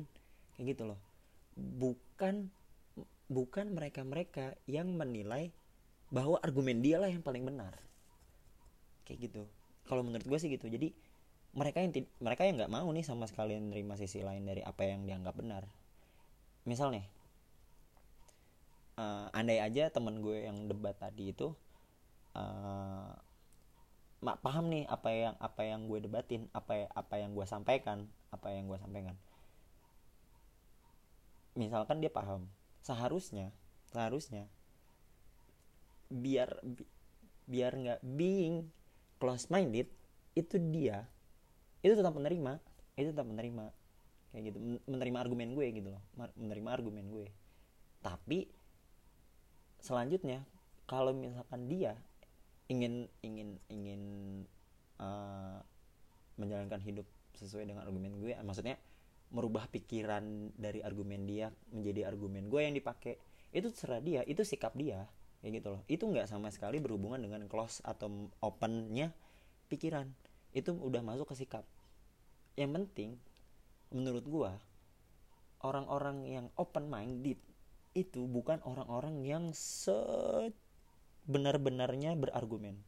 Kayak 0.56 0.76
gitu 0.76 0.84
loh. 0.92 1.00
Bukan 1.56 2.52
bukan 3.32 3.72
mereka-mereka 3.72 4.60
yang 4.68 4.92
menilai 5.00 5.56
bahwa 6.12 6.36
argumen 6.44 6.84
dia 6.84 7.00
lah 7.00 7.08
yang 7.08 7.24
paling 7.24 7.48
benar. 7.48 7.80
Kayak 9.08 9.32
gitu. 9.32 9.44
Kalau 9.88 10.04
menurut 10.04 10.28
gue 10.28 10.40
sih 10.44 10.52
gitu. 10.52 10.68
Jadi 10.68 10.92
mereka 11.56 11.80
yang 11.80 11.96
mereka 12.20 12.44
yang 12.44 12.60
nggak 12.60 12.72
mau 12.72 12.88
nih 12.92 13.08
sama 13.08 13.32
sekali 13.32 13.56
menerima 13.56 13.96
sisi 13.96 14.20
lain 14.20 14.44
dari 14.44 14.60
apa 14.60 14.84
yang 14.84 15.08
dianggap 15.08 15.40
benar. 15.40 15.64
Misal 16.68 16.92
nih 16.92 17.21
uh, 18.98 19.28
andai 19.32 19.62
aja 19.62 19.92
temen 19.94 20.20
gue 20.20 20.48
yang 20.48 20.68
debat 20.68 20.96
tadi 20.98 21.32
itu 21.32 21.54
uh, 22.36 23.12
mak 24.22 24.38
paham 24.46 24.70
nih 24.70 24.86
apa 24.86 25.10
yang 25.10 25.36
apa 25.42 25.62
yang 25.66 25.90
gue 25.90 26.00
debatin 26.06 26.46
apa 26.54 26.86
apa 26.94 27.16
yang 27.18 27.34
gue 27.34 27.46
sampaikan 27.50 28.06
apa 28.30 28.48
yang 28.54 28.70
gue 28.70 28.78
sampaikan. 28.78 29.18
Misalkan 31.58 32.00
dia 32.00 32.14
paham 32.14 32.48
seharusnya 32.86 33.52
seharusnya 33.92 34.48
biar 36.08 36.62
bi, 36.64 36.86
biar 37.50 37.72
nggak 37.76 38.02
being 38.06 38.70
close 39.18 39.50
minded 39.50 39.90
itu 40.38 40.56
dia. 40.70 41.10
Itu 41.82 41.98
tetap 41.98 42.14
menerima 42.14 42.62
itu 42.96 43.10
tetap 43.10 43.26
menerima. 43.26 43.74
Kayak 44.32 44.44
gitu 44.54 44.58
menerima 44.88 45.18
argumen 45.18 45.50
gue 45.58 45.68
gitu 45.76 45.90
loh 45.92 46.04
menerima 46.38 46.70
argumen 46.72 47.10
gue. 47.10 47.28
Tapi 48.06 48.61
selanjutnya 49.82 50.46
kalau 50.86 51.12
misalkan 51.12 51.68
dia 51.68 51.98
ingin 52.72 53.10
ingin 53.26 53.60
ingin 53.68 54.02
uh, 55.02 55.60
menjalankan 56.40 56.80
hidup 56.80 57.08
sesuai 57.36 57.68
dengan 57.68 57.84
argumen 57.84 58.16
gue 58.22 58.38
maksudnya 58.46 58.80
merubah 59.32 59.68
pikiran 59.68 60.54
dari 60.56 60.80
argumen 60.86 61.28
dia 61.28 61.52
menjadi 61.74 62.08
argumen 62.08 62.48
gue 62.48 62.62
yang 62.64 62.76
dipakai 62.78 63.18
itu 63.52 63.68
terserah 63.68 64.00
dia 64.00 64.22
itu 64.24 64.46
sikap 64.46 64.72
dia 64.78 65.10
kayak 65.42 65.54
gitu 65.60 65.68
loh. 65.74 65.82
Itu 65.90 66.06
nggak 66.08 66.30
sama 66.30 66.54
sekali 66.54 66.78
berhubungan 66.78 67.18
dengan 67.20 67.50
close 67.50 67.82
atau 67.82 68.30
opennya 68.40 69.12
pikiran. 69.68 70.08
Itu 70.54 70.78
udah 70.78 71.02
masuk 71.02 71.34
ke 71.34 71.36
sikap. 71.36 71.66
Yang 72.56 72.72
penting 72.78 73.10
menurut 73.92 74.24
gue 74.24 74.52
orang-orang 75.66 76.24
yang 76.30 76.46
open 76.56 76.88
minded 76.88 77.38
itu 77.92 78.24
bukan 78.24 78.64
orang-orang 78.64 79.20
yang 79.24 79.52
sebenar-benarnya 79.52 82.16
berargumen. 82.16 82.80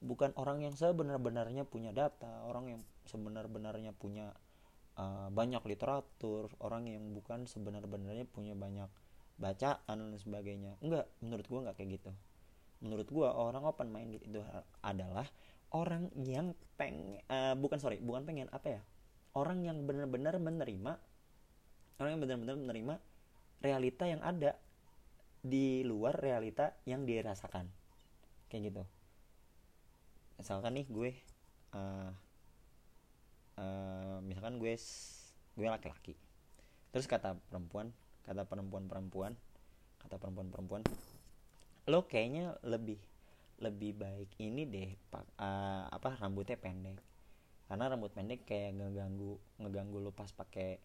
Bukan 0.00 0.32
orang 0.34 0.64
yang 0.64 0.72
sebenar-benarnya 0.74 1.64
punya 1.68 1.92
data 1.92 2.40
orang 2.48 2.68
yang 2.72 2.80
sebenar-benarnya 3.06 3.92
punya 3.94 4.34
uh, 4.96 5.28
banyak 5.30 5.62
literatur 5.62 6.50
orang 6.58 6.88
yang 6.88 7.14
bukan 7.14 7.46
sebenar-benarnya 7.46 8.26
punya 8.26 8.54
banyak 8.56 8.88
bacaan 9.40 9.96
dan 9.96 10.18
sebagainya. 10.18 10.76
Enggak 10.82 11.06
menurut 11.22 11.46
gue 11.46 11.58
enggak 11.60 11.76
kayak 11.78 11.90
gitu. 12.00 12.10
Menurut 12.80 13.12
gue 13.12 13.28
orang 13.28 13.62
open 13.68 13.92
minded 13.92 14.24
itu 14.24 14.40
adalah 14.80 15.28
orang 15.70 16.10
yang 16.18 16.50
peng 16.74 17.22
uh, 17.30 17.54
bukan 17.54 17.78
sorry 17.78 18.00
bukan 18.00 18.24
pengen 18.24 18.48
apa 18.50 18.80
ya? 18.80 18.82
Orang 19.36 19.62
yang 19.62 19.86
benar-benar 19.86 20.42
menerima 20.42 20.98
orang 22.00 22.10
yang 22.16 22.22
benar-benar 22.24 22.56
menerima 22.56 22.94
realita 23.60 24.04
yang 24.08 24.20
ada. 24.24 24.56
Di 25.40 25.80
luar 25.84 26.20
realita 26.20 26.76
yang 26.84 27.08
dirasakan. 27.08 27.68
Kayak 28.52 28.62
gitu. 28.72 28.82
Misalkan 30.40 30.76
nih 30.76 30.88
gue 30.88 31.10
uh, 31.76 32.10
uh, 33.60 34.18
misalkan 34.24 34.56
gue 34.56 34.74
gue 35.56 35.66
laki-laki. 35.68 36.16
Terus 36.90 37.06
kata 37.06 37.38
perempuan 37.48 37.92
kata 38.24 38.44
perempuan-perempuan 38.46 39.32
kata 40.00 40.16
perempuan-perempuan 40.20 40.84
lo 41.88 42.06
kayaknya 42.06 42.54
lebih 42.62 43.00
lebih 43.60 43.96
baik 43.96 44.30
ini 44.40 44.64
deh 44.64 44.90
pak 45.12 45.24
uh, 45.36 45.88
apa 45.92 46.16
rambutnya 46.20 46.56
pendek. 46.56 46.96
Karena 47.68 47.86
rambut 47.86 48.10
pendek 48.10 48.48
kayak 48.48 48.80
ngeganggu 48.80 49.38
ngeganggu 49.62 49.98
lo 50.02 50.10
pas 50.10 50.32
pakai 50.32 50.80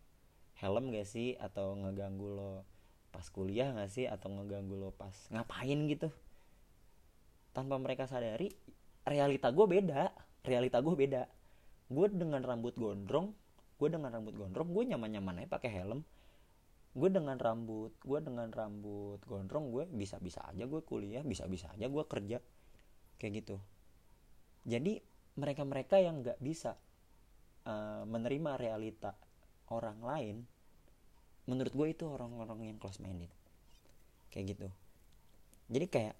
helm 0.59 0.91
gak 0.91 1.07
sih? 1.07 1.35
Atau 1.39 1.75
ngeganggu 1.79 2.27
lo 2.31 2.51
pas 3.11 3.25
kuliah 3.31 3.71
gak 3.75 3.91
sih? 3.91 4.05
Atau 4.07 4.31
ngeganggu 4.31 4.75
lo 4.75 4.89
pas 4.95 5.13
ngapain 5.31 5.79
gitu? 5.91 6.11
Tanpa 7.55 7.79
mereka 7.79 8.07
sadari 8.07 8.51
realita 9.07 9.51
gue 9.51 9.65
beda. 9.67 10.11
Realita 10.45 10.79
gue 10.79 10.95
beda. 10.95 11.23
Gue 11.91 12.07
dengan 12.11 12.41
rambut 12.43 12.75
gondrong 12.75 13.33
gue 13.75 13.91
dengan 13.91 14.07
rambut 14.07 14.31
gondrong 14.39 14.71
gue 14.71 14.83
nyaman 14.95 15.19
nyaman 15.19 15.43
aja 15.43 15.49
pakai 15.51 15.71
helm. 15.71 16.07
Gue 16.95 17.11
dengan 17.11 17.35
rambut 17.35 17.91
gue 17.99 18.19
dengan 18.23 18.47
rambut 18.47 19.19
gondrong 19.27 19.67
gue 19.67 19.83
bisa 19.91 20.15
bisa 20.23 20.47
aja 20.47 20.63
gue 20.63 20.79
kuliah 20.79 21.27
bisa 21.27 21.43
bisa 21.43 21.67
aja 21.75 21.91
gue 21.91 22.03
kerja. 22.07 22.39
Kayak 23.19 23.33
gitu. 23.43 23.55
Jadi 24.63 25.03
mereka 25.35 25.67
mereka 25.67 25.95
yang 25.99 26.23
nggak 26.23 26.39
bisa 26.39 26.79
uh, 27.67 28.07
menerima 28.07 28.55
realita 28.55 29.11
orang 29.71 29.99
lain 30.01 30.35
menurut 31.45 31.73
gue 31.73 31.87
itu 31.93 32.05
orang-orang 32.09 32.73
yang 32.73 32.77
close 32.81 32.97
minded 33.01 33.29
kayak 34.33 34.57
gitu. 34.57 34.67
Jadi 35.69 35.85
kayak 35.89 36.15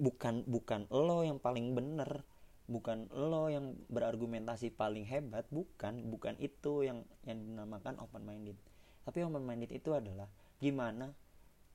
bukan 0.00 0.44
bukan 0.48 0.88
lo 0.88 1.20
yang 1.20 1.36
paling 1.36 1.76
bener 1.76 2.24
bukan 2.70 3.10
lo 3.12 3.50
yang 3.52 3.76
berargumentasi 3.90 4.72
paling 4.72 5.04
hebat 5.04 5.44
bukan 5.52 6.08
bukan 6.08 6.38
itu 6.40 6.86
yang 6.86 7.04
yang 7.28 7.36
dinamakan 7.36 8.00
open 8.00 8.24
minded 8.24 8.56
tapi 9.04 9.20
open 9.20 9.44
minded 9.44 9.68
itu 9.68 9.92
adalah 9.92 10.24
gimana 10.56 11.12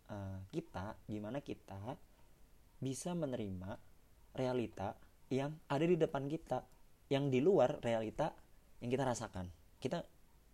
uh, 0.10 0.42
kita 0.50 0.98
gimana 1.06 1.38
kita 1.46 1.78
bisa 2.82 3.14
menerima 3.14 3.78
realita 4.34 4.98
yang 5.30 5.54
ada 5.70 5.86
di 5.86 5.98
depan 5.98 6.26
kita 6.26 6.66
yang 7.10 7.30
di 7.30 7.42
luar 7.42 7.82
realita 7.82 8.34
yang 8.82 8.90
kita 8.94 9.06
rasakan. 9.06 9.50
Kita 9.78 10.02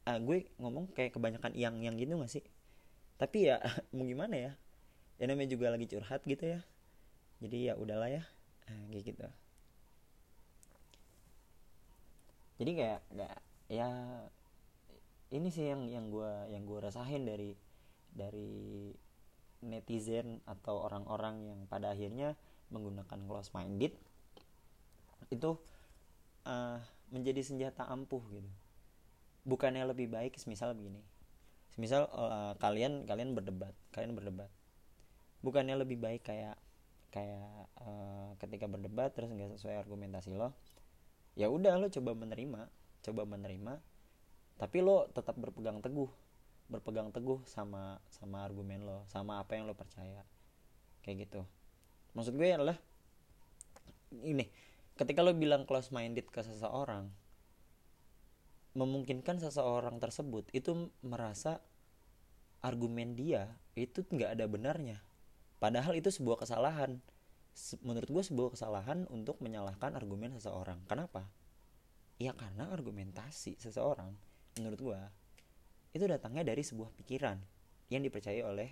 uh, 0.08 0.20
gue 0.22 0.50
ngomong 0.58 0.90
kayak 0.94 1.14
kebanyakan 1.14 1.54
yang 1.54 1.76
yang 1.82 1.96
gitu 1.98 2.18
gak 2.18 2.32
sih? 2.32 2.46
Tapi 3.22 3.52
ya 3.52 3.62
mau 3.96 4.06
gimana 4.06 4.36
ya? 4.38 4.52
Ya 5.22 5.26
namanya 5.30 5.54
juga 5.54 5.70
lagi 5.70 5.86
curhat 5.86 6.26
gitu 6.26 6.58
ya. 6.58 6.60
Jadi 7.42 7.70
ya 7.70 7.74
udahlah 7.78 8.10
ya. 8.10 8.24
Kayak 8.66 9.04
gitu. 9.14 9.26
Jadi 12.62 12.72
kayak 12.78 13.02
nggak 13.10 13.36
ya 13.74 13.90
ini 15.34 15.48
sih 15.50 15.66
yang 15.66 15.88
yang 15.90 16.06
gue 16.14 16.32
yang 16.54 16.64
gue 16.68 16.78
rasain 16.78 17.24
dari 17.26 17.58
dari 18.12 18.92
netizen 19.66 20.44
atau 20.46 20.86
orang-orang 20.86 21.48
yang 21.48 21.60
pada 21.66 21.94
akhirnya 21.94 22.38
menggunakan 22.70 23.20
close 23.26 23.54
minded 23.56 23.94
itu 25.32 25.52
uh, 26.46 26.78
menjadi 27.10 27.42
senjata 27.42 27.88
ampuh 27.88 28.22
gitu 28.30 28.52
bukannya 29.48 29.84
lebih 29.88 30.12
baik 30.12 30.38
misal 30.46 30.74
begini. 30.78 31.02
Misal 31.80 32.08
uh, 32.12 32.54
kalian 32.60 33.08
kalian 33.08 33.34
berdebat 33.34 33.74
kalian 33.96 34.14
berdebat. 34.14 34.52
Bukannya 35.42 35.78
lebih 35.80 35.98
baik 35.98 36.28
kayak 36.28 36.60
kayak 37.12 37.68
uh, 37.84 38.34
ketika 38.40 38.72
berdebat 38.72 39.12
terus 39.12 39.30
nggak 39.30 39.52
sesuai 39.60 39.76
argumentasi 39.84 40.32
lo 40.32 40.56
ya 41.36 41.52
udah 41.52 41.76
lo 41.76 41.92
coba 41.92 42.16
menerima 42.16 42.72
coba 43.04 43.28
menerima 43.28 43.84
tapi 44.56 44.80
lo 44.80 45.12
tetap 45.12 45.36
berpegang 45.36 45.84
teguh 45.84 46.08
berpegang 46.72 47.12
teguh 47.12 47.44
sama 47.44 48.00
sama 48.08 48.48
argumen 48.48 48.88
lo 48.88 49.04
sama 49.12 49.44
apa 49.44 49.60
yang 49.60 49.68
lo 49.68 49.76
percaya. 49.76 50.24
Kayak 51.04 51.28
gitu. 51.28 51.42
Maksud 52.16 52.40
gue 52.40 52.48
adalah 52.48 52.80
ini 54.24 54.48
ketika 54.96 55.20
lo 55.20 55.36
bilang 55.36 55.68
close 55.68 55.92
minded 55.92 56.32
ke 56.32 56.40
seseorang 56.40 57.12
memungkinkan 58.72 59.44
seseorang 59.44 60.00
tersebut 60.00 60.48
itu 60.56 60.92
merasa 61.04 61.60
argumen 62.64 63.18
dia 63.18 63.52
itu 63.76 64.06
nggak 64.06 64.38
ada 64.40 64.46
benarnya. 64.48 65.02
Padahal 65.58 65.98
itu 65.98 66.10
sebuah 66.10 66.42
kesalahan. 66.42 67.02
Menurut 67.84 68.08
gue 68.08 68.24
sebuah 68.24 68.56
kesalahan 68.56 69.06
untuk 69.12 69.44
menyalahkan 69.44 69.92
argumen 69.94 70.32
seseorang. 70.40 70.80
Kenapa? 70.88 71.28
Ya 72.22 72.32
karena 72.32 72.72
argumentasi 72.72 73.60
seseorang 73.60 74.14
menurut 74.60 74.80
gue 74.80 75.02
itu 75.92 76.06
datangnya 76.08 76.48
dari 76.48 76.64
sebuah 76.64 76.92
pikiran 76.96 77.40
yang 77.92 78.04
dipercaya 78.04 78.48
oleh 78.48 78.72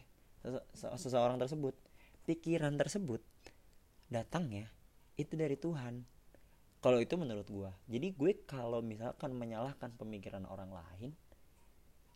sese 0.71 0.88
seseorang 0.95 1.35
tersebut. 1.35 1.75
Pikiran 2.23 2.77
tersebut 2.77 3.19
datangnya 4.07 4.69
itu 5.19 5.35
dari 5.35 5.59
Tuhan 5.59 6.05
kalau 6.79 6.99
itu 7.03 7.15
menurut 7.19 7.47
gue 7.47 7.71
jadi 7.91 8.07
gue 8.15 8.31
kalau 8.47 8.79
misalkan 8.79 9.35
menyalahkan 9.35 9.91
pemikiran 9.99 10.47
orang 10.47 10.71
lain 10.71 11.11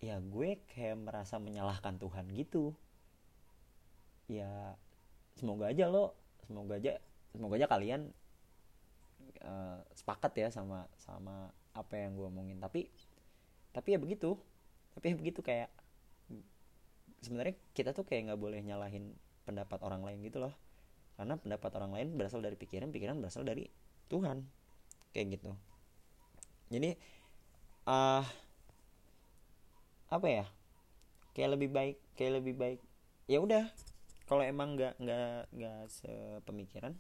ya 0.04 0.20
gue 0.20 0.60
kayak 0.68 1.00
merasa 1.00 1.40
menyalahkan 1.40 1.96
Tuhan 1.96 2.28
gitu. 2.36 2.76
Ya 4.28 4.76
semoga 5.40 5.72
aja 5.72 5.88
lo 5.88 6.20
semoga 6.44 6.76
aja 6.76 7.00
semoga 7.32 7.56
aja 7.56 7.68
kalian 7.72 8.12
uh, 9.48 9.80
sepakat 9.96 10.36
ya 10.36 10.48
sama 10.52 10.92
sama 11.00 11.56
apa 11.72 11.96
yang 11.96 12.20
gue 12.20 12.28
omongin. 12.28 12.60
Tapi 12.60 12.92
tapi 13.72 13.96
ya 13.96 14.00
begitu. 14.04 14.36
Tapi 15.00 15.16
ya 15.16 15.16
begitu 15.16 15.40
kayak 15.40 15.72
sebenarnya 17.24 17.56
kita 17.72 17.96
tuh 17.96 18.04
kayak 18.04 18.28
nggak 18.28 18.42
boleh 18.44 18.60
nyalahin 18.60 19.16
pendapat 19.48 19.80
orang 19.80 20.04
lain 20.04 20.20
gitu 20.28 20.44
loh. 20.44 20.54
Karena 21.16 21.40
pendapat 21.40 21.72
orang 21.80 21.96
lain 21.96 22.08
berasal 22.20 22.44
dari 22.44 22.60
pikiran 22.60 22.92
pikiran 22.92 23.24
berasal 23.24 23.48
dari 23.48 23.72
Tuhan. 24.10 24.48
Kayak 25.12 25.40
gitu. 25.40 25.52
Jadi 26.74 26.98
ah 27.84 28.24
uh, 28.24 28.26
apa 30.10 30.28
ya? 30.28 30.46
Kayak 31.36 31.60
lebih 31.60 31.70
baik 31.70 31.98
kayak 32.16 32.34
lebih 32.44 32.56
baik. 32.58 32.80
Ya 33.28 33.40
udah 33.40 33.70
kalau 34.28 34.44
emang 34.44 34.80
nggak 34.80 34.98
nggak 34.98 35.52
nggak 35.52 35.82
sepemikiran 35.92 36.96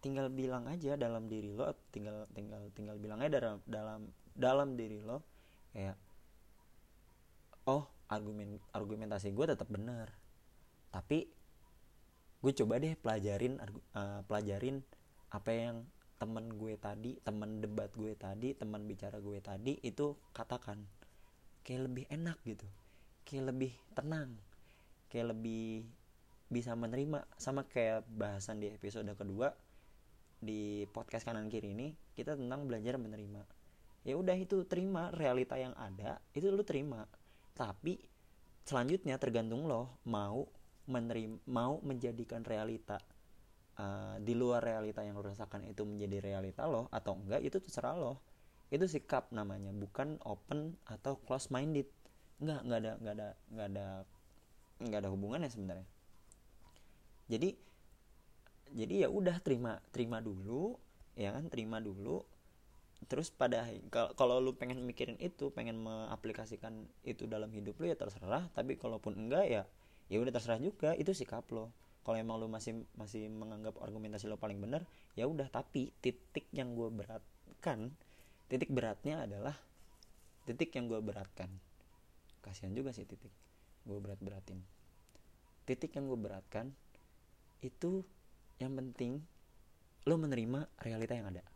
tinggal 0.00 0.32
bilang 0.32 0.64
aja 0.64 0.96
dalam 0.96 1.28
diri 1.28 1.52
lo 1.52 1.76
tinggal 1.92 2.24
tinggal 2.32 2.72
tinggal 2.72 2.96
bilang 2.96 3.20
aja 3.20 3.36
dalam 3.36 3.60
dalam 3.68 4.00
dalam 4.32 4.68
diri 4.76 5.04
lo 5.04 5.20
kayak 5.76 5.96
oh 7.68 7.84
argumen 8.10 8.58
argumentasi 8.74 9.30
gue 9.30 9.46
tetap 9.46 9.70
benar. 9.70 10.10
Tapi 10.90 11.30
gue 12.40 12.52
coba 12.56 12.82
deh 12.82 12.98
pelajarin 12.98 13.62
uh, 13.94 14.26
pelajarin 14.26 14.82
apa 15.30 15.50
yang 15.54 15.86
temen 16.20 16.52
gue 16.52 16.76
tadi 16.76 17.16
temen 17.24 17.64
debat 17.64 17.88
gue 17.96 18.12
tadi 18.12 18.52
teman 18.52 18.84
bicara 18.84 19.16
gue 19.24 19.40
tadi 19.40 19.80
itu 19.80 20.12
katakan. 20.36 20.84
Kayak 21.64 21.88
lebih 21.88 22.04
enak 22.12 22.38
gitu. 22.44 22.68
Kayak 23.24 23.56
lebih 23.56 23.72
tenang. 23.96 24.36
Kayak 25.08 25.32
lebih 25.32 25.88
bisa 26.52 26.76
menerima. 26.76 27.24
Sama 27.40 27.64
kayak 27.64 28.04
bahasan 28.10 28.60
di 28.60 28.68
episode 28.68 29.08
kedua 29.16 29.54
di 30.40 30.88
podcast 30.88 31.28
kanan 31.28 31.52
kiri 31.52 31.76
ini 31.76 31.92
kita 32.16 32.36
tentang 32.36 32.68
belajar 32.68 33.00
menerima. 33.00 33.44
Ya 34.04 34.16
udah 34.20 34.36
itu 34.36 34.68
terima. 34.68 35.08
Realita 35.14 35.56
yang 35.56 35.72
ada 35.78 36.20
itu 36.36 36.52
lu 36.52 36.64
terima. 36.66 37.08
Tapi 37.56 37.96
selanjutnya 38.68 39.16
tergantung 39.16 39.64
lo 39.64 40.00
mau 40.04 40.44
menerima 40.84 41.44
mau 41.48 41.78
menjadikan 41.80 42.44
realita 42.44 43.00
uh, 43.80 44.14
di 44.20 44.36
luar 44.36 44.60
realita 44.60 45.00
yang 45.00 45.16
lo 45.16 45.24
rasakan 45.24 45.64
itu 45.64 45.82
menjadi 45.88 46.20
realita 46.20 46.68
lo 46.68 46.92
atau 46.92 47.16
enggak 47.16 47.40
itu 47.40 47.56
terserah 47.56 47.96
lo. 47.96 48.20
Itu 48.68 48.86
sikap 48.86 49.32
namanya 49.32 49.72
bukan 49.72 50.20
open 50.22 50.76
atau 50.86 51.18
close 51.24 51.48
minded 51.48 51.88
enggak 52.40 52.60
enggak 52.64 52.78
ada 52.78 52.92
enggak 53.00 53.14
ada 53.16 53.28
enggak 53.50 53.66
ada 53.72 53.86
enggak 54.80 55.00
ada 55.00 55.10
hubungannya 55.10 55.50
sebenarnya. 55.50 55.88
Jadi 57.30 57.48
jadi 58.70 58.94
ya 59.06 59.08
udah 59.10 59.42
terima 59.42 59.82
terima 59.90 60.22
dulu 60.22 60.76
ya 61.18 61.32
kan 61.34 61.48
terima 61.48 61.80
dulu. 61.80 62.22
Terus 63.08 63.32
pada 63.32 63.64
kalau 64.12 64.44
lu 64.44 64.52
pengen 64.60 64.84
mikirin 64.84 65.16
itu 65.16 65.48
pengen 65.56 65.80
mengaplikasikan 65.80 66.84
itu 67.00 67.24
dalam 67.24 67.48
hidup 67.48 67.80
lu 67.80 67.88
ya 67.88 67.96
terserah. 67.96 68.52
Tapi 68.52 68.76
kalaupun 68.76 69.16
enggak 69.16 69.48
ya 69.48 69.62
ya 70.12 70.18
udah 70.20 70.30
terserah 70.30 70.60
juga 70.60 70.92
itu 70.98 71.10
sikap 71.16 71.48
lo 71.50 71.72
kalau 72.00 72.16
emang 72.16 72.40
lu 72.40 72.48
masih 72.48 72.84
masih 72.96 73.28
menganggap 73.28 73.76
argumentasi 73.80 74.26
lo 74.26 74.40
paling 74.40 74.60
benar 74.60 74.84
ya 75.14 75.28
udah. 75.28 75.48
Tapi 75.52 75.92
titik 76.00 76.48
yang 76.52 76.72
gue 76.74 76.88
beratkan 76.88 77.92
titik 78.50 78.72
beratnya 78.72 79.24
adalah 79.24 79.54
titik 80.48 80.72
yang 80.74 80.88
gue 80.88 80.98
beratkan. 80.98 81.48
Kasihan 82.40 82.72
juga 82.72 82.90
sih 82.96 83.04
titik 83.04 83.32
gue 83.84 83.98
berat 84.00 84.20
beratin 84.20 84.60
titik 85.70 85.94
yang 85.94 86.10
gue 86.10 86.18
beratkan 86.18 86.74
itu 87.62 88.02
yang 88.58 88.74
penting 88.74 89.22
lo 90.08 90.18
menerima 90.18 90.66
realita 90.82 91.14
yang 91.14 91.30
ada. 91.30 91.46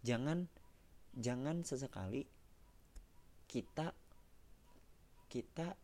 Jangan 0.00 0.48
jangan 1.12 1.60
sesekali 1.60 2.24
kita 3.44 3.92
kita 5.28 5.76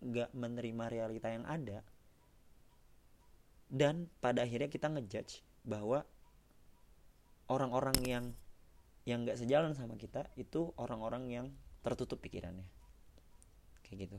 nggak 0.00 0.30
uh, 0.32 0.36
menerima 0.40 0.84
realita 0.88 1.28
yang 1.28 1.44
ada 1.44 1.84
dan 3.66 4.06
pada 4.22 4.46
akhirnya 4.46 4.70
kita 4.70 4.86
ngejudge 4.90 5.42
bahwa 5.66 6.06
orang-orang 7.50 7.98
yang 8.06 8.24
yang 9.06 9.22
nggak 9.22 9.38
sejalan 9.38 9.74
sama 9.74 9.94
kita 9.94 10.26
itu 10.34 10.74
orang-orang 10.78 11.30
yang 11.30 11.46
tertutup 11.86 12.18
pikirannya. 12.18 12.66
Kayak 13.86 14.10
gitu. 14.10 14.18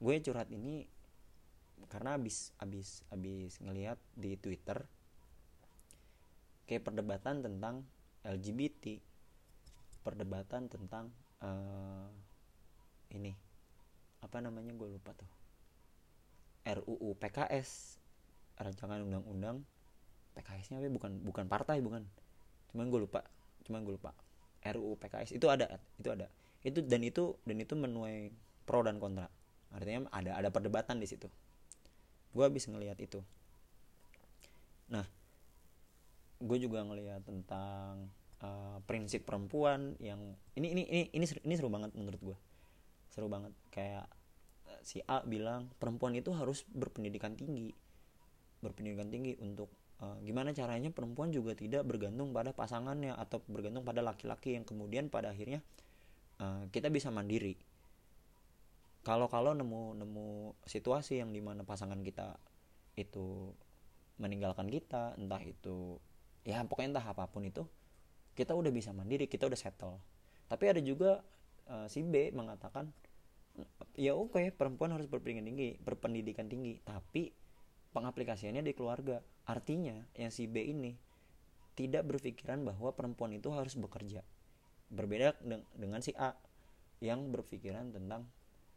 Gue 0.00 0.20
curhat 0.24 0.48
ini 0.48 0.88
karena 1.92 2.16
abis 2.16 2.56
abis 2.56 3.04
abis 3.12 3.60
ngelihat 3.60 4.00
di 4.16 4.40
Twitter 4.40 4.80
kayak 6.64 6.88
perdebatan 6.88 7.44
tentang 7.44 7.84
LGBT 8.24 8.96
perdebatan 10.00 10.72
tentang 10.72 11.12
uh, 11.44 12.08
ini 13.12 13.36
apa 14.24 14.40
namanya 14.40 14.72
gue 14.72 14.88
lupa 14.88 15.12
tuh 15.12 15.35
RUU 16.66 17.14
PKS 17.22 18.02
rancangan 18.58 18.98
undang-undang 19.06 19.62
PKS-nya 20.34 20.82
tapi 20.82 20.90
bukan 20.92 21.22
bukan 21.22 21.46
partai 21.46 21.78
bukan. 21.80 22.04
Cuman 22.74 22.90
gue 22.90 23.00
lupa 23.06 23.22
cuman 23.64 23.86
gue 23.86 23.94
lupa. 23.94 24.12
RUU 24.66 24.98
PKS 24.98 25.38
itu 25.38 25.46
ada 25.46 25.78
itu 25.96 26.10
ada. 26.10 26.26
Itu 26.66 26.82
dan 26.82 27.06
itu 27.06 27.38
dan 27.46 27.56
itu 27.62 27.78
menuai 27.78 28.34
pro 28.66 28.82
dan 28.82 28.98
kontra. 28.98 29.30
Artinya 29.70 30.10
ada 30.10 30.34
ada 30.34 30.48
perdebatan 30.50 30.98
di 30.98 31.06
situ. 31.06 31.30
Gue 32.34 32.44
habis 32.50 32.66
ngelihat 32.66 32.98
itu. 32.98 33.22
Nah 34.90 35.06
gue 36.36 36.58
juga 36.60 36.84
ngelihat 36.84 37.24
tentang 37.24 38.12
uh, 38.44 38.82
prinsip 38.84 39.24
perempuan 39.24 39.96
yang 40.02 40.20
ini 40.52 40.76
ini 40.76 40.82
ini 40.84 41.02
ini 41.16 41.24
seru, 41.24 41.40
ini 41.46 41.54
seru 41.56 41.72
banget 41.72 41.96
menurut 41.96 42.20
gue 42.20 42.36
seru 43.14 43.30
banget. 43.30 43.54
Kayak 43.72 44.10
si 44.86 45.02
A 45.10 45.26
bilang 45.26 45.66
perempuan 45.82 46.14
itu 46.14 46.30
harus 46.30 46.62
berpendidikan 46.70 47.34
tinggi. 47.34 47.74
Berpendidikan 48.62 49.10
tinggi 49.10 49.34
untuk 49.42 49.66
uh, 49.98 50.14
gimana 50.22 50.54
caranya 50.54 50.94
perempuan 50.94 51.34
juga 51.34 51.58
tidak 51.58 51.82
bergantung 51.82 52.30
pada 52.30 52.54
pasangannya 52.54 53.18
atau 53.18 53.42
bergantung 53.50 53.82
pada 53.82 53.98
laki-laki 53.98 54.54
yang 54.54 54.62
kemudian 54.62 55.10
pada 55.10 55.34
akhirnya 55.34 55.58
uh, 56.38 56.70
kita 56.70 56.86
bisa 56.86 57.10
mandiri. 57.10 57.58
Kalau 59.02 59.26
kalau 59.26 59.58
nemu 59.58 59.98
nemu 59.98 60.26
situasi 60.62 61.18
yang 61.18 61.34
di 61.34 61.42
mana 61.42 61.66
pasangan 61.66 61.98
kita 62.06 62.38
itu 62.94 63.50
meninggalkan 64.22 64.70
kita 64.70 65.18
entah 65.18 65.42
itu 65.42 65.98
ya 66.46 66.62
pokoknya 66.62 66.96
entah 66.96 67.06
apa 67.10 67.26
pun 67.26 67.42
itu 67.42 67.66
kita 68.38 68.54
udah 68.54 68.70
bisa 68.70 68.94
mandiri 68.94 69.26
kita 69.26 69.50
udah 69.50 69.58
settle. 69.58 69.98
Tapi 70.46 70.64
ada 70.70 70.78
juga 70.78 71.26
uh, 71.66 71.90
si 71.90 72.06
B 72.06 72.30
mengatakan 72.30 72.94
ya 73.96 74.12
oke 74.12 74.36
okay, 74.36 74.52
perempuan 74.52 74.92
harus 74.92 75.08
berpendidikan 75.08 75.46
tinggi 75.48 75.68
berpendidikan 75.80 76.46
tinggi 76.46 76.78
tapi 76.84 77.32
pengaplikasiannya 77.96 78.60
di 78.60 78.76
keluarga. 78.76 79.24
Artinya 79.48 79.96
yang 80.12 80.28
si 80.28 80.44
B 80.44 80.60
ini 80.60 80.92
tidak 81.72 82.04
berpikiran 82.04 82.60
bahwa 82.60 82.92
perempuan 82.92 83.32
itu 83.32 83.48
harus 83.56 83.72
bekerja. 83.72 84.20
Berbeda 84.92 85.40
dengan 85.72 86.04
si 86.04 86.12
A 86.20 86.36
yang 87.00 87.32
berpikiran 87.32 87.96
tentang 87.96 88.28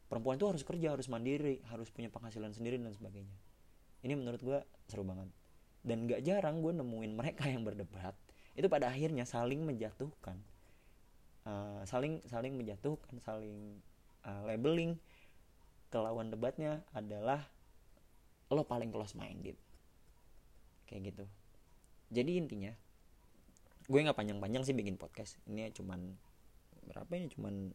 perempuan 0.07 0.39
itu 0.39 0.47
harus 0.47 0.63
kerja 0.63 0.95
harus 0.95 1.11
mandiri 1.11 1.59
harus 1.67 1.91
punya 1.91 2.07
penghasilan 2.07 2.55
sendiri 2.55 2.79
dan 2.79 2.95
sebagainya. 2.95 3.35
Ini 4.07 4.15
menurut 4.15 4.39
gue 4.39 4.59
seru 4.87 5.03
banget. 5.03 5.27
Dan 5.83 6.07
gak 6.07 6.23
jarang 6.23 6.63
gue 6.63 6.75
nemuin 6.75 7.11
mereka 7.15 7.47
yang 7.47 7.63
berdebat 7.67 8.15
itu 8.55 8.67
pada 8.67 8.91
akhirnya 8.91 9.23
saling 9.23 9.63
menjatuhkan. 9.63 10.39
Uh, 11.47 11.81
saling 11.87 12.19
saling 12.27 12.51
menjatuhkan 12.59 13.15
saling 13.23 13.79
uh, 14.25 14.43
labeling 14.47 14.99
kelawan 15.89 16.29
debatnya 16.29 16.85
adalah 16.93 17.49
lo 18.49 18.65
paling 18.65 18.89
close 18.89 19.13
minded. 19.13 19.57
Kayak 20.89 21.13
gitu. 21.13 21.25
Jadi 22.09 22.31
intinya 22.41 22.73
gue 23.89 23.99
nggak 24.05 24.17
panjang-panjang 24.17 24.63
sih 24.65 24.75
bikin 24.77 24.97
podcast. 24.97 25.37
Ini 25.45 25.69
cuman 25.73 26.13
berapa 26.89 27.09
ini? 27.13 27.29
Cuman 27.29 27.69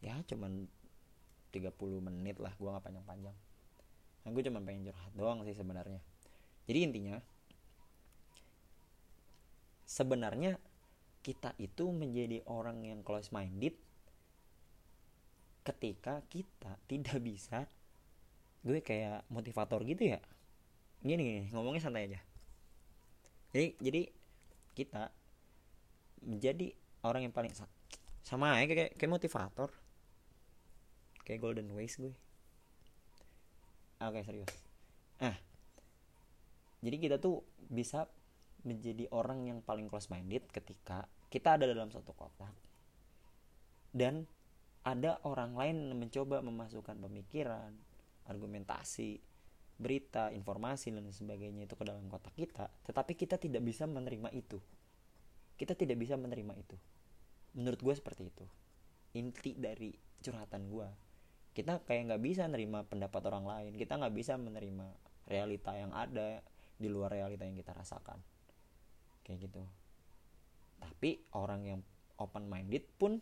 ya 0.00 0.16
cuman 0.26 0.66
30 1.54 1.70
menit 2.02 2.36
lah. 2.42 2.54
Gue 2.58 2.70
nggak 2.70 2.86
panjang-panjang. 2.86 3.36
Nah, 4.20 4.28
gue 4.30 4.42
cuma 4.44 4.60
pengen 4.62 4.90
curhat 4.90 5.12
doang 5.16 5.40
sih 5.46 5.54
sebenarnya. 5.56 6.02
Jadi 6.66 6.78
intinya 6.86 7.16
sebenarnya 9.90 10.60
kita 11.20 11.52
itu 11.58 11.90
menjadi 11.90 12.46
orang 12.46 12.86
yang 12.86 13.02
close 13.02 13.34
minded 13.34 13.74
ketika 15.60 16.24
kita 16.32 16.76
tidak 16.88 17.18
bisa 17.20 17.68
gue 18.60 18.80
kayak 18.84 19.24
motivator 19.32 19.80
gitu 19.84 20.16
ya? 20.16 20.20
Gini, 21.00 21.22
gini 21.22 21.40
ngomongnya 21.52 21.84
santai 21.84 22.12
aja. 22.12 22.20
Jadi 23.56 23.68
jadi 23.80 24.02
kita 24.76 25.10
menjadi 26.24 26.76
orang 27.04 27.28
yang 27.28 27.34
paling 27.34 27.52
sama 28.20 28.60
aja 28.60 28.72
kayak 28.72 28.92
kayak 28.96 29.12
motivator. 29.12 29.70
Kayak 31.24 31.40
golden 31.40 31.72
ways 31.72 31.96
gue. 31.96 32.12
Oke 34.00 34.20
serius. 34.24 34.52
Ah 35.20 35.36
jadi 36.80 36.96
kita 36.96 37.16
tuh 37.20 37.44
bisa 37.68 38.08
menjadi 38.64 39.08
orang 39.12 39.48
yang 39.48 39.58
paling 39.64 39.88
close 39.88 40.08
minded 40.12 40.44
ketika 40.52 41.08
kita 41.32 41.56
ada 41.56 41.68
dalam 41.68 41.88
satu 41.88 42.12
kotak 42.12 42.52
dan 43.92 44.28
ada 44.80 45.20
orang 45.28 45.52
lain 45.56 45.76
mencoba 45.96 46.40
memasukkan 46.40 46.96
pemikiran 46.96 47.72
argumentasi 48.28 49.20
berita 49.80 50.28
informasi 50.32 50.92
dan 50.92 51.08
sebagainya 51.08 51.64
itu 51.64 51.74
ke 51.76 51.84
dalam 51.84 52.04
kotak 52.08 52.36
kita 52.36 52.68
tetapi 52.84 53.16
kita 53.16 53.36
tidak 53.40 53.64
bisa 53.64 53.84
menerima 53.84 54.32
itu. 54.32 54.60
Kita 55.56 55.76
tidak 55.76 56.00
bisa 56.00 56.16
menerima 56.16 56.56
itu. 56.56 56.76
Menurut 57.56 57.80
gue 57.80 57.94
seperti 57.96 58.32
itu. 58.32 58.46
Inti 59.16 59.52
dari 59.58 59.92
curhatan 60.24 60.70
gue 60.72 60.88
kita 61.50 61.82
kayak 61.82 62.14
nggak 62.14 62.22
bisa 62.22 62.46
menerima 62.46 62.86
pendapat 62.86 63.22
orang 63.26 63.44
lain. 63.46 63.72
Kita 63.74 63.98
nggak 63.98 64.14
bisa 64.14 64.38
menerima 64.38 64.86
realita 65.26 65.74
yang 65.74 65.90
ada 65.90 66.42
di 66.78 66.88
luar 66.88 67.12
realita 67.12 67.42
yang 67.42 67.58
kita 67.58 67.74
rasakan. 67.74 68.18
Kayak 69.26 69.50
gitu. 69.50 69.62
Tapi 70.78 71.26
orang 71.34 71.60
yang 71.66 71.80
open 72.22 72.46
minded 72.46 72.86
pun 72.96 73.18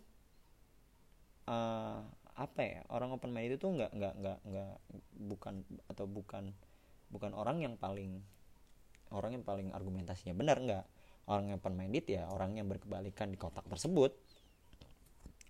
uh, 1.49 2.05
apa 2.39 2.61
ya 2.63 2.81
orang 2.95 3.11
open 3.17 3.35
minded 3.35 3.59
itu 3.59 3.67
nggak 3.67 3.91
nggak 3.97 4.15
nggak 4.23 4.39
nggak 4.47 4.73
bukan 5.27 5.67
atau 5.91 6.07
bukan 6.07 6.55
bukan 7.11 7.35
orang 7.35 7.59
yang 7.65 7.75
paling 7.75 8.23
orang 9.11 9.41
yang 9.41 9.45
paling 9.45 9.73
argumentasinya 9.73 10.37
benar 10.37 10.61
nggak. 10.61 10.85
Orang 11.29 11.53
yang 11.53 11.61
open 11.61 11.77
minded 11.77 12.09
ya 12.09 12.25
orang 12.29 12.57
yang 12.57 12.69
berkebalikan 12.69 13.29
di 13.29 13.37
kotak 13.41 13.65
tersebut. 13.69 14.17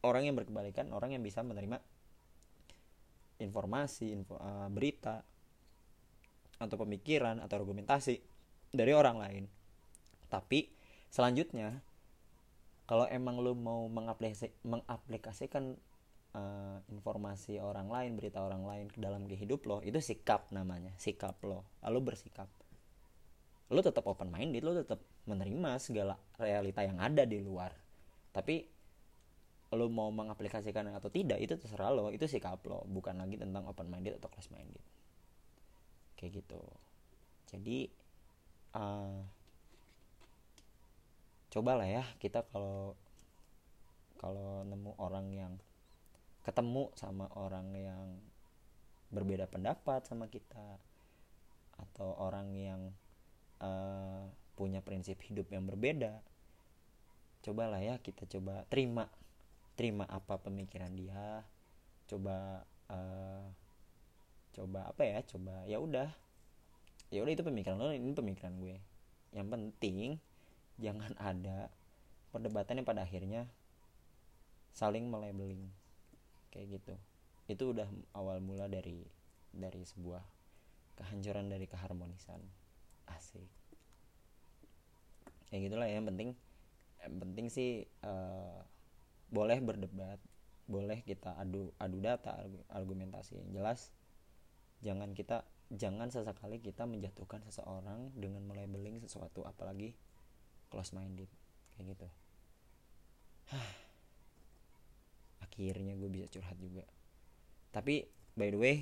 Orang 0.03 0.27
yang 0.27 0.39
berkebalikan 0.39 0.91
orang 0.95 1.15
yang 1.15 1.23
bisa 1.23 1.43
menerima 1.43 1.79
informasi 3.39 4.15
info, 4.15 4.39
uh, 4.39 4.67
berita 4.71 5.23
atau 6.59 6.77
pemikiran 6.79 7.39
atau 7.39 7.63
argumentasi 7.63 8.19
dari 8.75 8.91
orang 8.91 9.17
lain. 9.19 9.45
Tapi 10.27 10.71
selanjutnya 11.11 11.83
kalau 12.89 13.05
emang 13.13 13.37
lo 13.37 13.53
mau 13.53 13.85
mengaplikasi, 13.93 14.49
mengaplikasikan 14.65 15.77
uh, 16.33 16.81
informasi 16.89 17.61
orang 17.61 17.93
lain 17.93 18.17
berita 18.17 18.41
orang 18.41 18.65
lain 18.65 18.87
ke 18.89 18.97
dalam 18.97 19.29
kehidup 19.29 19.61
lo 19.69 19.85
itu 19.85 20.01
sikap 20.01 20.49
namanya 20.57 20.97
sikap 20.97 21.37
lo. 21.45 21.69
Lalu 21.85 22.13
bersikap. 22.13 22.49
Lo 23.69 23.85
tetap 23.85 24.09
open 24.09 24.33
minded 24.33 24.65
lo 24.65 24.73
tetap 24.73 25.05
menerima 25.29 25.77
segala 25.77 26.17
realita 26.41 26.81
yang 26.81 26.97
ada 26.97 27.29
di 27.29 27.37
luar. 27.45 27.77
Tapi 28.33 28.65
lo 29.69 29.93
mau 29.93 30.09
mengaplikasikan 30.09 30.89
atau 30.97 31.13
tidak 31.13 31.45
itu 31.45 31.61
terserah 31.61 31.93
lo 31.93 32.09
itu 32.09 32.25
sikap 32.25 32.65
lo. 32.65 32.89
Bukan 32.89 33.21
lagi 33.21 33.37
tentang 33.37 33.69
open 33.69 33.93
minded 33.93 34.17
atau 34.17 34.33
close 34.33 34.49
minded 34.49 34.81
kayak 36.17 36.43
gitu. 36.43 36.63
Jadi 37.53 37.87
uh, 38.75 39.23
cobalah 41.49 41.89
ya 41.89 42.05
kita 42.21 42.45
kalau 42.53 42.97
kalau 44.19 44.67
nemu 44.67 44.93
orang 44.99 45.27
yang 45.33 45.53
ketemu 46.45 46.93
sama 46.97 47.29
orang 47.37 47.73
yang 47.77 48.07
berbeda 49.09 49.49
pendapat 49.49 50.05
sama 50.05 50.29
kita 50.29 50.81
atau 51.79 52.13
orang 52.21 52.53
yang 52.53 52.81
uh, 53.63 54.29
punya 54.59 54.83
prinsip 54.83 55.17
hidup 55.25 55.49
yang 55.49 55.65
berbeda 55.65 56.21
cobalah 57.41 57.79
ya 57.79 57.97
kita 58.03 58.27
coba 58.27 58.67
terima 58.67 59.09
terima 59.79 60.05
apa 60.11 60.37
pemikiran 60.43 60.91
dia 60.93 61.47
coba 62.11 62.67
uh, 62.91 63.47
coba 64.53 64.91
apa 64.91 65.03
ya 65.07 65.23
coba 65.23 65.63
ya 65.71 65.79
udah 65.79 66.11
ya 67.09 67.25
udah 67.25 67.33
itu 67.33 67.45
pemikiran 67.45 67.81
lo 67.81 67.93
ini 67.93 68.13
pemikiran 68.13 68.53
gue. 68.61 68.77
Yang 69.33 69.49
penting 69.49 70.05
jangan 70.79 71.13
ada 71.19 71.71
perdebatan 72.31 72.83
yang 72.83 72.89
pada 72.89 73.03
akhirnya 73.05 73.51
saling 74.73 75.11
melabeling. 75.11 75.69
Kayak 76.55 76.81
gitu. 76.81 76.95
Itu 77.51 77.65
udah 77.77 77.89
awal 78.15 78.39
mula 78.39 78.71
dari 78.71 79.05
dari 79.51 79.83
sebuah 79.83 80.23
kehancuran 80.97 81.51
dari 81.51 81.67
keharmonisan. 81.67 82.41
Asik. 83.11 83.51
Kayak 85.51 85.71
gitulah 85.71 85.87
ya 85.91 85.99
yang 85.99 86.09
penting 86.09 86.31
yang 86.99 87.17
penting 87.23 87.47
sih 87.49 87.87
uh, 88.05 88.59
boleh 89.31 89.63
berdebat 89.63 90.19
boleh 90.69 91.01
kita 91.01 91.33
adu 91.41 91.73
adu 91.81 91.99
data 92.05 92.45
argumentasi 92.69 93.41
yang 93.41 93.51
jelas. 93.57 93.91
Jangan 94.85 95.17
kita 95.17 95.49
jangan 95.73 96.13
sesekali 96.13 96.61
kita 96.61 96.85
menjatuhkan 96.85 97.45
seseorang 97.49 98.13
dengan 98.17 98.45
melabeling 98.45 99.01
sesuatu 99.01 99.45
apalagi 99.45 99.97
close 100.69 100.93
minded 100.93 101.29
kayak 101.77 101.97
gitu 101.97 102.09
akhirnya 105.45 105.99
gue 105.99 106.09
bisa 106.13 106.31
curhat 106.31 106.57
juga 106.61 106.85
tapi 107.75 108.07
by 108.39 108.49
the 108.55 108.61
way 108.61 108.77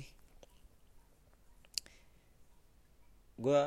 gue 3.37 3.61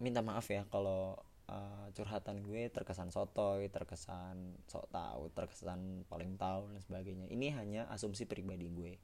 minta 0.00 0.20
maaf 0.24 0.48
ya 0.48 0.64
kalau 0.68 1.16
uh, 1.48 1.86
curhatan 1.92 2.40
gue 2.44 2.72
terkesan 2.72 3.12
sotoy, 3.12 3.68
terkesan 3.68 4.56
sok 4.68 4.88
tahu, 4.90 5.28
terkesan 5.32 6.08
paling 6.08 6.40
tahu 6.40 6.72
dan 6.72 6.80
sebagainya. 6.80 7.26
Ini 7.28 7.46
hanya 7.56 7.82
asumsi 7.92 8.24
pribadi 8.24 8.72
gue. 8.72 8.96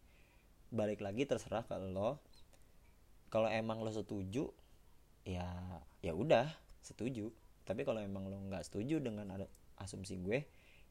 Balik 0.72 1.04
lagi 1.04 1.26
terserah 1.26 1.66
ke 1.66 1.76
lo. 1.78 2.22
Kalau 3.30 3.46
emang 3.46 3.84
lo 3.84 3.92
setuju, 3.94 4.50
ya 5.22 5.46
ya 6.02 6.12
udah 6.16 6.50
setuju. 6.82 7.30
Tapi 7.64 7.82
kalau 7.86 8.00
emang 8.02 8.26
lo 8.26 8.38
nggak 8.50 8.66
setuju 8.66 8.98
dengan 9.00 9.28
asumsi 9.80 10.20
gue, 10.20 10.44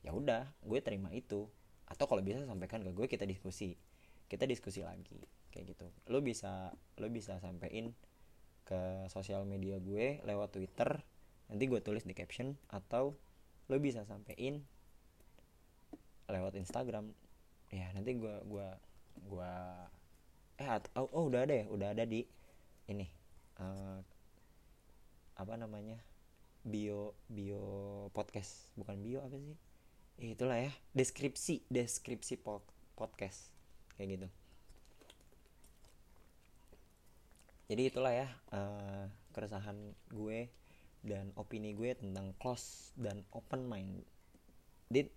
ya 0.05 0.15
udah 0.15 0.49
gue 0.63 0.79
terima 0.79 1.11
itu. 1.11 1.49
Atau 1.89 2.05
kalau 2.05 2.21
bisa 2.21 2.45
sampaikan 2.45 2.85
ke 2.85 2.91
gue 2.93 3.07
kita 3.09 3.25
diskusi, 3.25 3.75
kita 4.29 4.45
diskusi 4.45 4.85
lagi 4.85 5.19
kayak 5.49 5.75
gitu. 5.75 5.87
Lo 6.09 6.21
bisa 6.21 6.73
lo 7.01 7.07
bisa 7.09 7.41
sampein 7.41 7.93
ke 8.69 9.09
sosial 9.09 9.49
media 9.49 9.81
gue 9.81 10.21
lewat 10.21 10.53
Twitter 10.53 11.01
nanti 11.49 11.65
gue 11.65 11.81
tulis 11.81 12.05
di 12.05 12.13
caption 12.13 12.53
atau 12.69 13.17
lo 13.65 13.77
bisa 13.81 14.05
sampein 14.05 14.61
lewat 16.29 16.53
Instagram 16.53 17.09
ya 17.73 17.89
nanti 17.97 18.13
gue 18.17 18.35
gua 18.45 18.77
gua 19.25 19.53
eh 20.61 20.69
oh, 20.97 21.09
oh 21.09 21.23
udah 21.29 21.49
ada 21.49 21.53
ya 21.53 21.65
udah 21.69 21.87
ada 21.97 22.03
di 22.05 22.21
ini 22.89 23.09
uh, 23.57 23.97
apa 25.37 25.53
namanya 25.57 25.97
bio 26.63 27.15
bio 27.31 27.63
podcast. 28.11 28.71
Bukan 28.75 28.99
bio 28.99 29.23
apa 29.23 29.37
sih? 29.39 29.55
Eh, 30.19 30.35
itulah 30.35 30.59
ya. 30.59 30.71
Deskripsi 30.91 31.63
deskripsi 31.71 32.39
podcast. 32.95 33.51
Kayak 33.95 34.09
gitu. 34.19 34.27
Jadi 37.69 37.81
itulah 37.85 38.13
ya 38.13 38.27
uh, 38.49 39.05
keresahan 39.29 39.77
gue 40.09 40.49
dan 41.05 41.29
opini 41.37 41.77
gue 41.77 41.93
tentang 41.93 42.33
close 42.41 42.91
dan 42.97 43.21
open 43.31 43.69
mind. 43.69 44.01
Dit 44.89 45.13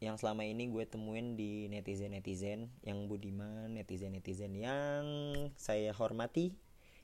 yang 0.00 0.16
selama 0.16 0.48
ini 0.48 0.72
gue 0.72 0.88
temuin 0.88 1.36
di 1.36 1.68
netizen 1.68 2.16
netizen 2.16 2.72
yang 2.80 3.04
budiman 3.04 3.68
netizen 3.76 4.16
netizen 4.16 4.56
yang 4.56 5.04
saya 5.60 5.92
hormati 5.92 6.56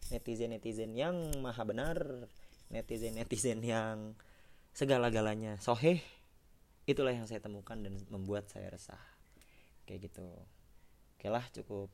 netizen 0.09 0.57
netizen 0.57 0.97
yang 0.97 1.13
maha 1.45 1.61
benar 1.69 2.25
netizen 2.71 3.15
netizen 3.15 3.63
yang 3.63 4.19
segala 4.77 5.09
galanya 5.09 5.57
soheh 5.63 6.03
itulah 6.87 7.11
yang 7.11 7.27
saya 7.27 7.43
temukan 7.43 7.75
dan 7.83 7.99
membuat 8.09 8.47
saya 8.47 8.71
resah. 8.71 9.01
Kayak 9.85 10.11
gitu. 10.11 10.27
Oke 11.19 11.27
lah 11.27 11.43
cukup 11.51 11.91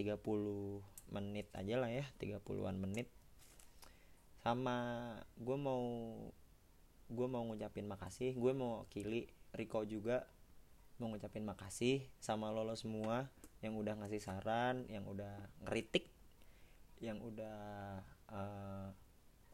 30 0.00 1.12
menit 1.12 1.48
aja 1.52 1.74
lah 1.76 1.92
ya 1.92 2.04
30-an 2.16 2.76
menit. 2.80 3.12
Sama 4.40 4.76
gue 5.36 5.56
mau 5.60 5.84
gue 7.12 7.26
mau 7.28 7.44
ngucapin 7.44 7.84
makasih. 7.84 8.32
Gue 8.34 8.56
mau 8.56 8.88
kili 8.88 9.28
Riko 9.52 9.84
juga 9.84 10.24
mau 10.96 11.12
ngucapin 11.12 11.44
makasih 11.44 12.08
sama 12.16 12.48
lo 12.48 12.72
semua 12.72 13.28
yang 13.60 13.76
udah 13.76 14.00
ngasih 14.00 14.20
saran 14.20 14.88
yang 14.88 15.04
udah 15.04 15.44
ngeritik 15.68 16.08
yang 17.04 17.20
udah 17.20 18.00
uh, 18.32 18.88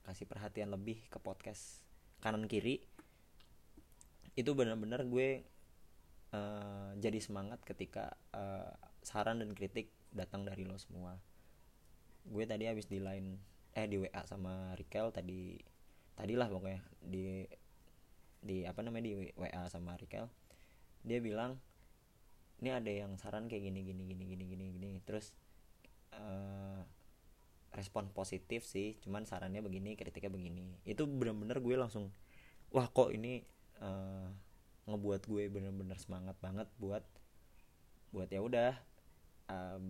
kasih 0.02 0.26
perhatian 0.26 0.70
lebih 0.74 0.98
ke 1.06 1.18
podcast 1.22 1.82
kanan 2.22 2.46
kiri 2.46 2.82
itu 4.38 4.50
benar-benar 4.56 5.04
gue 5.04 5.44
uh, 6.32 6.90
jadi 6.96 7.18
semangat 7.20 7.60
ketika 7.62 8.16
uh, 8.32 8.72
saran 9.04 9.44
dan 9.44 9.52
kritik 9.52 9.92
datang 10.12 10.48
dari 10.48 10.64
lo 10.64 10.80
semua. 10.80 11.20
Gue 12.24 12.48
tadi 12.48 12.64
habis 12.68 12.88
di 12.88 13.02
line 13.02 13.36
eh 13.72 13.88
di 13.88 13.96
WA 13.96 14.22
sama 14.28 14.76
Rikel 14.76 15.08
tadi 15.12 15.56
tadilah 16.12 16.48
pokoknya 16.52 16.80
di 17.00 17.48
di 18.42 18.68
apa 18.68 18.84
namanya 18.84 19.04
di 19.12 19.14
WA 19.36 19.62
sama 19.68 19.96
Rikel. 20.00 20.28
Dia 21.04 21.18
bilang 21.20 21.58
ini 22.62 22.70
ada 22.70 22.88
yang 22.88 23.18
saran 23.18 23.50
kayak 23.50 23.68
gini 23.68 23.80
gini 23.82 24.02
gini 24.06 24.24
gini 24.24 24.44
gini 24.48 24.64
gini. 24.78 24.90
Terus 25.04 25.34
uh, 26.16 26.80
respon 27.72 28.12
positif 28.12 28.68
sih 28.68 29.00
cuman 29.00 29.24
sarannya 29.24 29.64
begini 29.64 29.96
kritiknya 29.96 30.28
begini. 30.28 30.76
Itu 30.84 31.08
bener-bener 31.08 31.58
gue 31.58 31.74
langsung 31.76 32.12
wah 32.72 32.88
kok 32.88 33.12
ini 33.12 33.44
uh, 33.80 34.28
ngebuat 34.88 35.22
gue 35.24 35.48
bener-bener 35.48 35.96
semangat 35.96 36.36
banget 36.44 36.68
buat 36.76 37.04
buat 38.12 38.28
ya 38.28 38.44
udah 38.44 38.72
uh, 39.48 39.80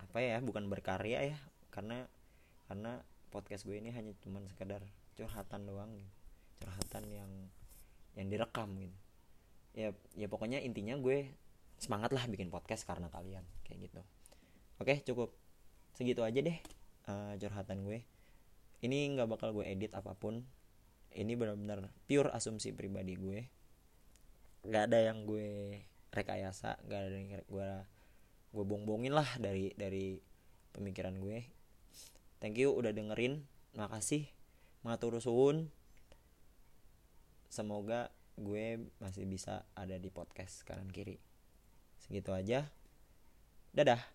apa 0.00 0.18
ya 0.18 0.42
bukan 0.42 0.66
berkarya 0.66 1.34
ya 1.34 1.38
karena 1.70 2.06
karena 2.66 3.02
podcast 3.30 3.66
gue 3.66 3.78
ini 3.78 3.94
hanya 3.94 4.14
cuman 4.22 4.46
sekedar 4.50 4.82
curhatan 5.14 5.66
doang 5.66 5.90
gitu. 5.94 6.12
curhatan 6.64 7.04
yang 7.10 7.30
yang 8.14 8.26
direkam 8.30 8.74
gitu. 8.78 8.98
Ya 9.74 9.88
ya 10.14 10.26
pokoknya 10.30 10.62
intinya 10.62 10.98
gue 10.98 11.34
semangat 11.78 12.14
lah 12.14 12.26
bikin 12.30 12.50
podcast 12.50 12.86
karena 12.86 13.10
kalian 13.10 13.42
kayak 13.66 13.90
gitu. 13.90 14.02
Oke 14.82 15.02
cukup. 15.06 15.30
Segitu 15.94 16.26
aja 16.26 16.42
deh 16.42 16.58
uh, 17.08 17.34
curhatan 17.38 17.84
gue 17.84 18.04
ini 18.84 19.16
nggak 19.16 19.28
bakal 19.32 19.56
gue 19.56 19.64
edit 19.64 19.96
apa 19.96 20.12
pun. 20.12 20.44
Ini 21.14 21.32
benar-benar 21.40 21.88
pure 22.04 22.28
asumsi 22.36 22.76
pribadi 22.76 23.16
gue. 23.16 23.40
Nggak 24.68 24.92
ada 24.92 24.98
yang 25.08 25.24
gue 25.24 25.80
rekayasa 26.12 26.78
nggak 26.84 27.00
ada 27.00 27.16
yang 27.16 27.28
gue 27.48 27.70
gue 28.54 28.64
bong-bongin 28.68 29.16
lah 29.16 29.26
dari 29.40 29.72
dari 29.72 30.20
pemikiran 30.76 31.16
gue. 31.16 31.48
Thank 32.44 32.60
you 32.60 32.76
udah 32.76 32.92
dengerin. 32.92 33.48
Makasih. 33.72 34.28
Matur 34.84 35.16
suwun. 35.16 35.72
Semoga 37.48 38.12
gue 38.36 38.84
masih 39.00 39.24
bisa 39.24 39.64
ada 39.72 39.96
di 39.96 40.12
podcast 40.12 40.60
kanan 40.68 40.92
kiri. 40.92 41.16
Segitu 42.04 42.36
aja. 42.36 42.68
Dadah 43.72 44.13